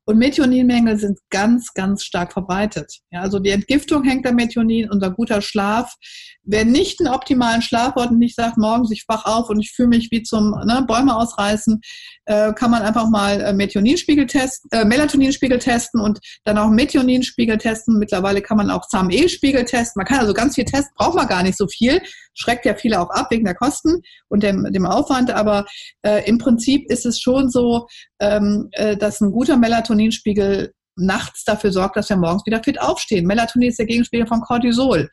Und 0.06 0.18
Methioninmängel 0.18 0.98
sind 0.98 1.18
ganz, 1.30 1.72
ganz 1.72 2.04
stark 2.04 2.34
verbreitet. 2.34 2.98
Ja, 3.10 3.22
also 3.22 3.38
die 3.38 3.50
Entgiftung 3.50 4.04
hängt 4.04 4.26
am 4.26 4.34
Methionin, 4.34 4.90
unser 4.90 5.10
guter 5.10 5.40
Schlaf. 5.40 5.94
Wer 6.42 6.66
nicht 6.66 7.00
einen 7.00 7.14
optimalen 7.14 7.62
Schlaf 7.62 7.94
hat 7.94 8.10
und 8.10 8.18
nicht 8.18 8.36
sagt, 8.36 8.58
morgens 8.58 8.90
ich 8.90 9.04
wach 9.08 9.24
auf 9.24 9.48
und 9.48 9.60
ich 9.60 9.72
fühle 9.72 9.88
mich 9.88 10.10
wie 10.10 10.22
zum 10.22 10.50
ne, 10.66 10.84
Bäume 10.86 11.16
ausreißen, 11.16 11.80
äh, 12.26 12.52
kann 12.52 12.70
man 12.70 12.82
einfach 12.82 13.08
mal 13.08 13.40
äh, 13.40 13.54
Methioninspiegel 13.54 14.26
testen, 14.26 14.68
äh, 14.72 14.84
Melatoninspiegel 14.84 15.58
testen 15.58 16.02
und 16.02 16.18
dann 16.44 16.58
auch 16.58 16.68
Methioninspiegel 16.68 17.56
testen. 17.56 17.98
Mittlerweile 17.98 18.42
kann 18.42 18.58
man 18.58 18.70
auch 18.70 18.86
ZAM-E-Spiegel 18.86 19.64
testen. 19.64 20.00
Man 20.00 20.06
kann 20.06 20.18
also 20.18 20.34
ganz 20.34 20.54
viel 20.54 20.66
testen, 20.66 20.92
braucht 20.96 21.16
man 21.16 21.28
gar 21.28 21.42
nicht 21.42 21.56
so 21.56 21.66
viel. 21.66 22.02
Schreckt 22.34 22.64
ja 22.64 22.74
viele 22.74 23.00
auch 23.00 23.10
ab 23.10 23.28
wegen 23.30 23.44
der 23.44 23.54
Kosten 23.54 24.02
und 24.28 24.42
dem, 24.42 24.64
dem 24.72 24.86
Aufwand. 24.86 25.30
Aber 25.30 25.64
äh, 26.02 26.28
im 26.28 26.38
Prinzip 26.38 26.90
ist 26.90 27.06
es 27.06 27.20
schon 27.20 27.50
so, 27.50 27.86
ähm, 28.20 28.68
äh, 28.72 28.96
dass 28.96 29.20
ein 29.20 29.30
guter 29.30 29.56
Melatoninspiegel 29.56 30.72
nachts 30.96 31.44
dafür 31.44 31.72
sorgt, 31.72 31.96
dass 31.96 32.08
wir 32.08 32.16
morgens 32.16 32.46
wieder 32.46 32.62
fit 32.62 32.80
aufstehen. 32.80 33.26
Melatonin 33.26 33.70
ist 33.70 33.78
der 33.78 33.86
Gegenspiegel 33.86 34.26
von 34.26 34.40
Cortisol. 34.40 35.08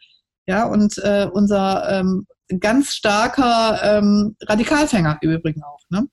Ja, 0.47 0.65
und 0.65 0.97
äh, 0.99 1.27
unser 1.31 1.87
ähm, 1.89 2.25
ganz 2.59 2.93
starker 2.93 3.79
ähm, 3.83 4.35
Radikalfänger 4.41 5.17
im 5.21 5.31
Übrigen 5.31 5.63
auch. 5.63 5.79
Ne? 5.89 6.07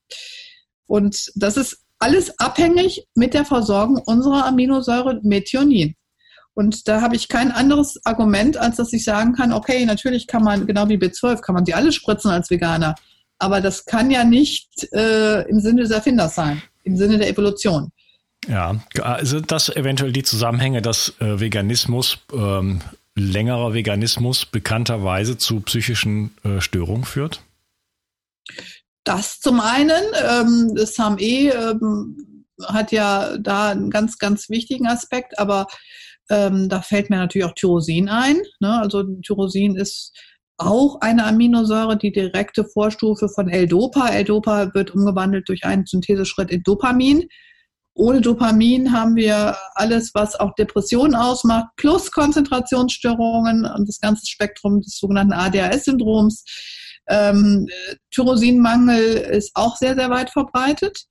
Und 0.87 1.31
das 1.35 1.57
ist 1.57 1.83
alles 1.99 2.39
abhängig 2.39 3.05
mit 3.15 3.33
der 3.33 3.45
Versorgung 3.45 4.01
unserer 4.05 4.45
Aminosäure 4.45 5.19
Methionin. 5.21 5.95
Und 6.53 6.87
da 6.87 7.01
habe 7.01 7.15
ich 7.15 7.29
kein 7.29 7.51
anderes 7.51 7.99
Argument, 8.05 8.57
als 8.57 8.77
dass 8.77 8.91
ich 8.91 9.03
sagen 9.03 9.33
kann, 9.33 9.53
okay, 9.53 9.85
natürlich 9.85 10.27
kann 10.27 10.43
man, 10.43 10.67
genau 10.67 10.89
wie 10.89 10.97
B12, 10.97 11.41
kann 11.41 11.55
man 11.55 11.63
die 11.63 11.73
alle 11.73 11.91
spritzen 11.91 12.31
als 12.31 12.49
Veganer. 12.49 12.95
Aber 13.37 13.61
das 13.61 13.85
kann 13.85 14.11
ja 14.11 14.23
nicht 14.23 14.91
äh, 14.91 15.47
im 15.47 15.59
Sinne 15.61 15.83
des 15.83 15.91
Erfinders 15.91 16.35
sein, 16.35 16.61
im 16.83 16.97
Sinne 16.97 17.17
der 17.17 17.29
Evolution. 17.29 17.91
Ja, 18.47 18.75
also 19.01 19.39
das 19.39 19.69
eventuell 19.69 20.11
die 20.11 20.23
Zusammenhänge, 20.23 20.81
dass 20.81 21.13
äh, 21.19 21.39
Veganismus, 21.39 22.19
ähm, 22.33 22.81
längerer 23.15 23.73
Veganismus 23.73 24.45
bekannterweise 24.45 25.37
zu 25.37 25.59
psychischen 25.61 26.35
äh, 26.43 26.61
Störungen 26.61 27.03
führt? 27.03 27.41
Das 29.03 29.39
zum 29.39 29.59
einen, 29.59 30.03
ähm, 30.27 30.73
das 30.75 30.97
HME 30.97 31.51
ähm, 31.51 32.45
hat 32.65 32.91
ja 32.91 33.37
da 33.37 33.69
einen 33.71 33.89
ganz, 33.89 34.17
ganz 34.17 34.49
wichtigen 34.49 34.87
Aspekt, 34.87 35.39
aber 35.39 35.67
ähm, 36.29 36.69
da 36.69 36.81
fällt 36.81 37.09
mir 37.09 37.17
natürlich 37.17 37.45
auch 37.45 37.55
Tyrosin 37.55 38.09
ein. 38.09 38.37
Ne? 38.59 38.79
Also 38.79 39.03
Tyrosin 39.21 39.75
ist 39.75 40.13
auch 40.57 40.99
eine 41.01 41.25
Aminosäure, 41.25 41.97
die 41.97 42.11
direkte 42.11 42.65
Vorstufe 42.65 43.29
von 43.29 43.49
L-Dopa. 43.49 44.09
L-Dopa 44.09 44.73
wird 44.73 44.91
umgewandelt 44.91 45.47
durch 45.47 45.63
einen 45.63 45.85
Syntheseschritt 45.85 46.51
in 46.51 46.63
Dopamin. 46.63 47.27
Ohne 47.95 48.21
Dopamin 48.21 48.93
haben 48.93 49.15
wir 49.15 49.57
alles, 49.75 50.11
was 50.13 50.39
auch 50.39 50.53
Depressionen 50.55 51.15
ausmacht, 51.15 51.67
plus 51.77 52.11
Konzentrationsstörungen 52.11 53.65
und 53.65 53.87
das 53.87 53.99
ganze 53.99 54.25
Spektrum 54.25 54.81
des 54.81 54.97
sogenannten 54.97 55.33
ADHS-Syndroms. 55.33 56.43
Ähm, 57.09 57.67
Tyrosinmangel 58.11 59.01
ist 59.01 59.51
auch 59.55 59.75
sehr, 59.75 59.95
sehr 59.95 60.09
weit 60.09 60.29
verbreitet. 60.29 61.05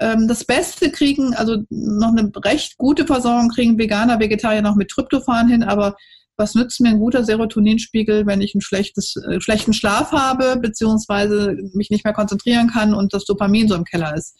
Ähm, 0.00 0.28
das 0.28 0.44
Beste 0.44 0.90
kriegen, 0.90 1.34
also 1.34 1.64
noch 1.70 2.08
eine 2.16 2.30
recht 2.44 2.76
gute 2.76 3.06
Versorgung 3.06 3.48
kriegen 3.48 3.78
Veganer, 3.78 4.20
Vegetarier 4.20 4.62
noch 4.62 4.76
mit 4.76 4.90
Tryptophan 4.90 5.48
hin, 5.48 5.62
aber 5.62 5.96
was 6.36 6.54
nützt 6.54 6.80
mir 6.80 6.90
ein 6.90 7.00
guter 7.00 7.24
Serotoninspiegel, 7.24 8.24
wenn 8.26 8.40
ich 8.40 8.54
einen 8.54 8.60
schlechtes, 8.60 9.16
äh, 9.16 9.40
schlechten 9.40 9.72
Schlaf 9.72 10.12
habe, 10.12 10.58
beziehungsweise 10.60 11.56
mich 11.74 11.90
nicht 11.90 12.04
mehr 12.04 12.14
konzentrieren 12.14 12.68
kann 12.68 12.94
und 12.94 13.12
das 13.12 13.24
Dopamin 13.24 13.68
so 13.68 13.74
im 13.74 13.84
Keller 13.84 14.14
ist? 14.14 14.36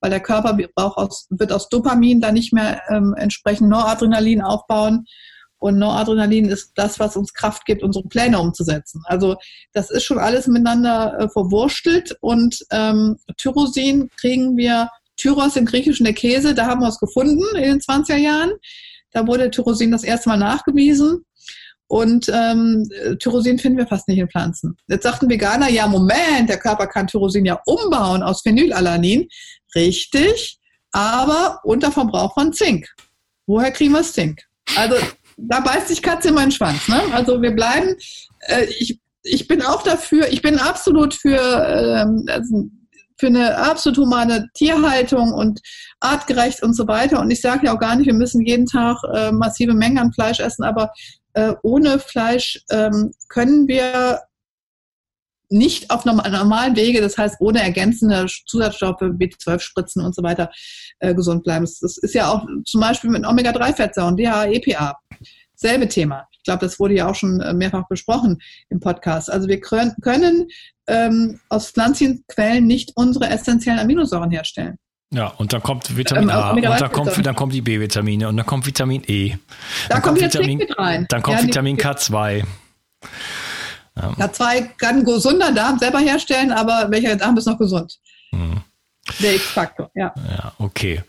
Weil 0.00 0.10
der 0.10 0.20
Körper 0.20 0.58
aus, 0.74 1.26
wird 1.30 1.52
aus 1.52 1.68
Dopamin 1.68 2.20
dann 2.20 2.34
nicht 2.34 2.52
mehr 2.52 2.80
ähm, 2.88 3.14
entsprechend 3.16 3.68
Noradrenalin 3.68 4.40
aufbauen 4.40 5.04
und 5.62 5.78
Noradrenalin 5.78 6.46
ist 6.46 6.72
das, 6.74 6.98
was 6.98 7.16
uns 7.16 7.32
Kraft 7.34 7.66
gibt, 7.66 7.84
unsere 7.84 8.08
Pläne 8.08 8.40
umzusetzen. 8.40 9.00
Also 9.04 9.36
das 9.72 9.90
ist 9.90 10.02
schon 10.02 10.18
alles 10.18 10.48
miteinander 10.48 11.16
äh, 11.20 11.28
verwurstelt. 11.28 12.16
Und 12.20 12.66
ähm, 12.72 13.16
Tyrosin 13.36 14.10
kriegen 14.16 14.56
wir, 14.56 14.88
Tyros 15.16 15.56
im 15.56 15.66
Griechischen 15.66 16.04
der 16.04 16.14
Käse, 16.14 16.54
da 16.54 16.66
haben 16.66 16.80
wir 16.80 16.88
es 16.88 16.98
gefunden 16.98 17.44
in 17.56 17.62
den 17.62 17.80
20er 17.80 18.16
Jahren. 18.16 18.52
Da 19.12 19.26
wurde 19.26 19.50
Tyrosin 19.50 19.90
das 19.90 20.04
erste 20.04 20.30
Mal 20.30 20.38
nachgewiesen. 20.38 21.24
Und 21.86 22.30
ähm, 22.32 22.88
Tyrosin 23.18 23.58
finden 23.58 23.76
wir 23.76 23.86
fast 23.86 24.08
nicht 24.08 24.18
in 24.18 24.30
Pflanzen. 24.30 24.76
Jetzt 24.88 25.02
sagten 25.02 25.28
Veganer, 25.28 25.68
ja, 25.68 25.86
Moment, 25.86 26.48
der 26.48 26.58
Körper 26.58 26.86
kann 26.86 27.06
Tyrosin 27.06 27.44
ja 27.44 27.60
umbauen 27.66 28.22
aus 28.22 28.40
Phenylalanin. 28.40 29.28
Richtig, 29.74 30.58
aber 30.90 31.60
unter 31.64 31.92
Verbrauch 31.92 32.32
von 32.32 32.52
Zink. 32.54 32.88
Woher 33.46 33.70
kriegen 33.72 33.92
wir 33.92 34.02
Zink? 34.02 34.42
Also 34.76 34.96
da 35.36 35.60
beißt 35.60 35.88
sich 35.88 36.02
Katze 36.02 36.28
in 36.28 36.34
meinen 36.34 36.50
Schwanz. 36.50 36.88
Ne? 36.88 37.02
Also 37.12 37.42
wir 37.42 37.50
bleiben, 37.50 37.94
äh, 38.40 38.64
ich, 38.78 38.98
ich 39.22 39.46
bin 39.46 39.60
auch 39.62 39.82
dafür, 39.82 40.28
ich 40.28 40.40
bin 40.40 40.58
absolut 40.58 41.12
für, 41.12 41.38
ähm, 41.38 42.24
also 42.28 42.70
für 43.22 43.28
eine 43.28 43.56
absolut 43.56 43.98
humane 43.98 44.48
Tierhaltung 44.52 45.32
und 45.32 45.60
artgerecht 46.00 46.60
und 46.64 46.74
so 46.74 46.88
weiter. 46.88 47.20
Und 47.20 47.30
ich 47.30 47.40
sage 47.40 47.66
ja 47.66 47.74
auch 47.74 47.78
gar 47.78 47.94
nicht, 47.94 48.06
wir 48.06 48.14
müssen 48.14 48.44
jeden 48.44 48.66
Tag 48.66 48.96
äh, 49.14 49.30
massive 49.30 49.74
Mengen 49.74 49.98
an 49.98 50.12
Fleisch 50.12 50.40
essen, 50.40 50.64
aber 50.64 50.90
äh, 51.34 51.54
ohne 51.62 52.00
Fleisch 52.00 52.60
ähm, 52.72 53.12
können 53.28 53.68
wir 53.68 54.22
nicht 55.50 55.88
auf 55.92 56.04
normalen 56.04 56.74
Wege, 56.74 57.00
das 57.00 57.16
heißt 57.16 57.36
ohne 57.38 57.62
ergänzende 57.62 58.26
Zusatzstoffe, 58.46 59.02
B12-Spritzen 59.02 60.02
und 60.04 60.16
so 60.16 60.24
weiter, 60.24 60.50
äh, 60.98 61.14
gesund 61.14 61.44
bleiben. 61.44 61.64
Das 61.64 61.98
ist 61.98 62.14
ja 62.14 62.28
auch 62.28 62.44
zum 62.64 62.80
Beispiel 62.80 63.10
mit 63.10 63.24
Omega-3-Fettsäuren, 63.24 64.16
DHA, 64.16 64.46
EPA. 64.46 64.98
Selbe 65.54 65.86
Thema. 65.86 66.26
Ich 66.32 66.42
glaube, 66.42 66.66
das 66.66 66.80
wurde 66.80 66.94
ja 66.94 67.08
auch 67.08 67.14
schon 67.14 67.40
äh, 67.40 67.54
mehrfach 67.54 67.86
besprochen 67.86 68.42
im 68.68 68.80
Podcast. 68.80 69.30
Also 69.30 69.46
wir 69.46 69.60
können 69.60 70.48
ähm, 70.86 71.40
aus 71.48 71.70
pflanzlichen 71.70 72.24
Quellen 72.28 72.66
nicht 72.66 72.92
unsere 72.94 73.28
essentiellen 73.28 73.80
Aminosäuren 73.80 74.30
herstellen. 74.30 74.76
Ja, 75.12 75.26
und 75.26 75.52
dann 75.52 75.62
kommt 75.62 75.94
Vitamin 75.94 76.24
ähm, 76.24 76.30
A 76.30 76.50
und 76.52 76.62
dann 76.62 76.90
kommt, 76.90 77.26
dann 77.26 77.36
kommen 77.36 77.52
die 77.52 77.60
B-Vitamine 77.60 78.28
und 78.28 78.36
dann 78.38 78.46
kommt 78.46 78.64
Vitamin 78.64 79.02
E. 79.06 79.30
Da 79.88 79.96
dann 79.96 80.02
kommt 80.02 80.20
Vitamin, 80.20 80.58
mit 80.58 80.78
rein. 80.78 81.06
Dann 81.10 81.22
kommt 81.22 81.40
ja, 81.40 81.46
Vitamin 81.46 81.76
K2. 81.76 82.44
Ja. 83.94 84.10
K2 84.12 84.68
kann 84.78 85.04
gesunder 85.04 85.52
Darm 85.52 85.78
selber 85.78 85.98
herstellen, 85.98 86.50
aber 86.50 86.90
welcher 86.90 87.14
Darm 87.16 87.36
ist 87.36 87.46
noch 87.46 87.58
gesund? 87.58 87.98
Mhm. 88.32 88.62
Der 89.20 89.34
X-Faktor, 89.34 89.90
ja. 89.94 90.14
Ja, 90.16 90.52
okay. 90.58 91.02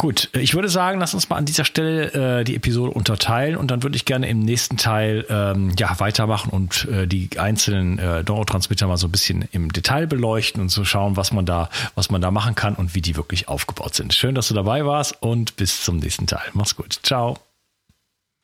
Gut, 0.00 0.30
ich 0.32 0.54
würde 0.54 0.68
sagen, 0.68 1.00
lass 1.00 1.12
uns 1.12 1.28
mal 1.28 1.34
an 1.34 1.44
dieser 1.44 1.64
Stelle 1.64 2.38
äh, 2.38 2.44
die 2.44 2.54
Episode 2.54 2.92
unterteilen 2.92 3.56
und 3.56 3.72
dann 3.72 3.82
würde 3.82 3.96
ich 3.96 4.04
gerne 4.04 4.28
im 4.28 4.38
nächsten 4.38 4.76
Teil 4.76 5.26
ähm, 5.28 5.74
ja, 5.76 5.98
weitermachen 5.98 6.50
und 6.50 6.84
äh, 6.84 7.08
die 7.08 7.36
einzelnen 7.36 7.98
äh, 7.98 8.22
Neurotransmitter 8.22 8.86
mal 8.86 8.96
so 8.96 9.08
ein 9.08 9.10
bisschen 9.10 9.48
im 9.50 9.72
Detail 9.72 10.06
beleuchten 10.06 10.62
und 10.62 10.68
so 10.68 10.84
schauen, 10.84 11.16
was 11.16 11.32
man 11.32 11.46
da, 11.46 11.68
was 11.96 12.10
man 12.10 12.20
da 12.20 12.30
machen 12.30 12.54
kann 12.54 12.76
und 12.76 12.94
wie 12.94 13.02
die 13.02 13.16
wirklich 13.16 13.48
aufgebaut 13.48 13.96
sind. 13.96 14.14
Schön, 14.14 14.36
dass 14.36 14.46
du 14.46 14.54
dabei 14.54 14.86
warst 14.86 15.20
und 15.20 15.56
bis 15.56 15.82
zum 15.82 15.96
nächsten 15.96 16.28
Teil. 16.28 16.46
Mach's 16.52 16.76
gut. 16.76 17.00
Ciao. 17.02 17.36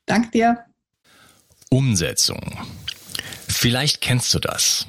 Dank 0.06 0.32
dir. 0.32 0.58
Umsetzung. 1.70 2.58
Vielleicht 3.46 4.00
kennst 4.00 4.34
du 4.34 4.40
das. 4.40 4.88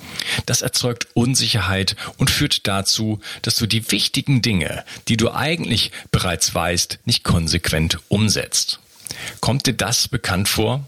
Das 0.45 0.61
erzeugt 0.61 1.07
Unsicherheit 1.13 1.95
und 2.17 2.29
führt 2.29 2.67
dazu, 2.67 3.19
dass 3.41 3.55
du 3.55 3.65
die 3.65 3.91
wichtigen 3.91 4.41
Dinge, 4.41 4.83
die 5.07 5.17
du 5.17 5.31
eigentlich 5.31 5.91
bereits 6.11 6.53
weißt, 6.53 6.99
nicht 7.05 7.23
konsequent 7.23 7.99
umsetzt. 8.07 8.79
Kommt 9.39 9.67
dir 9.67 9.73
das 9.73 10.07
bekannt 10.07 10.47
vor? 10.47 10.87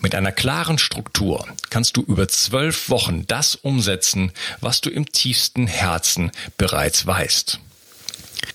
Mit 0.00 0.14
einer 0.14 0.32
klaren 0.32 0.78
Struktur 0.78 1.46
kannst 1.70 1.96
du 1.96 2.02
über 2.02 2.28
zwölf 2.28 2.88
Wochen 2.90 3.26
das 3.26 3.54
umsetzen, 3.54 4.32
was 4.60 4.80
du 4.80 4.90
im 4.90 5.10
tiefsten 5.10 5.66
Herzen 5.66 6.30
bereits 6.56 7.06
weißt. 7.06 7.60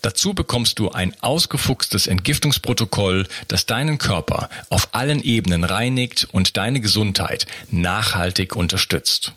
Dazu 0.02 0.34
bekommst 0.34 0.80
du 0.80 0.92
ein 0.92 1.16
ausgefuchstes 1.22 2.08
Entgiftungsprotokoll, 2.08 3.28
das 3.48 3.66
deinen 3.66 3.98
Körper 3.98 4.50
auf 4.70 4.90
allen 4.94 5.22
Ebenen 5.22 5.64
reinigt 5.64 6.28
und 6.32 6.58
deine 6.58 6.82
Gesundheit 6.82 7.46
nachhaltig 7.70 8.56
unterstützt. 8.56 9.34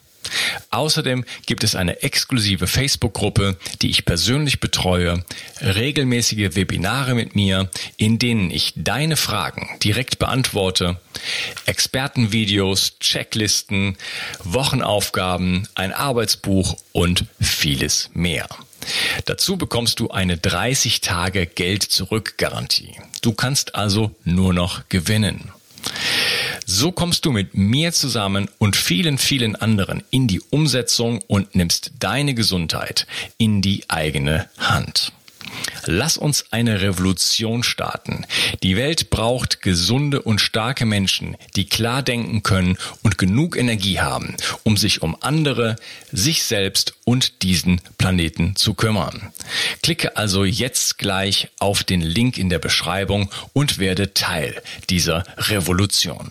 Außerdem 0.70 1.24
gibt 1.46 1.64
es 1.64 1.74
eine 1.74 2.02
exklusive 2.02 2.66
Facebook-Gruppe, 2.66 3.56
die 3.82 3.90
ich 3.90 4.04
persönlich 4.04 4.60
betreue, 4.60 5.24
regelmäßige 5.60 6.54
Webinare 6.54 7.14
mit 7.14 7.34
mir, 7.34 7.70
in 7.96 8.18
denen 8.18 8.50
ich 8.50 8.72
deine 8.76 9.16
Fragen 9.16 9.68
direkt 9.82 10.18
beantworte, 10.18 11.00
Expertenvideos, 11.66 12.98
Checklisten, 12.98 13.96
Wochenaufgaben, 14.42 15.68
ein 15.74 15.92
Arbeitsbuch 15.92 16.76
und 16.92 17.24
vieles 17.40 18.10
mehr. 18.14 18.48
Dazu 19.24 19.56
bekommst 19.56 20.00
du 20.00 20.10
eine 20.10 20.36
30 20.36 21.00
Tage 21.00 21.46
Geld 21.46 21.82
zurück 21.82 22.34
Garantie. 22.36 22.94
Du 23.22 23.32
kannst 23.32 23.74
also 23.74 24.14
nur 24.24 24.52
noch 24.52 24.88
gewinnen. 24.88 25.53
So 26.84 26.92
kommst 26.92 27.24
du 27.24 27.32
mit 27.32 27.56
mir 27.56 27.94
zusammen 27.94 28.50
und 28.58 28.76
vielen, 28.76 29.16
vielen 29.16 29.56
anderen 29.56 30.02
in 30.10 30.28
die 30.28 30.42
Umsetzung 30.50 31.22
und 31.28 31.54
nimmst 31.54 31.92
deine 31.98 32.34
Gesundheit 32.34 33.06
in 33.38 33.62
die 33.62 33.88
eigene 33.88 34.50
Hand. 34.58 35.10
Lass 35.86 36.18
uns 36.18 36.52
eine 36.52 36.82
Revolution 36.82 37.62
starten. 37.62 38.26
Die 38.62 38.76
Welt 38.76 39.08
braucht 39.08 39.62
gesunde 39.62 40.20
und 40.20 40.42
starke 40.42 40.84
Menschen, 40.84 41.38
die 41.56 41.64
klar 41.64 42.02
denken 42.02 42.42
können 42.42 42.76
und 43.02 43.16
genug 43.16 43.56
Energie 43.56 44.00
haben, 44.00 44.36
um 44.62 44.76
sich 44.76 45.00
um 45.00 45.16
andere, 45.22 45.76
sich 46.12 46.44
selbst 46.44 46.96
und 47.06 47.42
diesen 47.42 47.80
Planeten 47.96 48.56
zu 48.56 48.74
kümmern. 48.74 49.32
Klicke 49.82 50.18
also 50.18 50.44
jetzt 50.44 50.98
gleich 50.98 51.48
auf 51.60 51.82
den 51.82 52.02
Link 52.02 52.36
in 52.36 52.50
der 52.50 52.58
Beschreibung 52.58 53.30
und 53.54 53.78
werde 53.78 54.12
Teil 54.12 54.60
dieser 54.90 55.24
Revolution. 55.38 56.30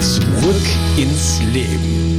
Zurück 0.00 0.66
ins 0.96 1.40
Leben. 1.52 2.17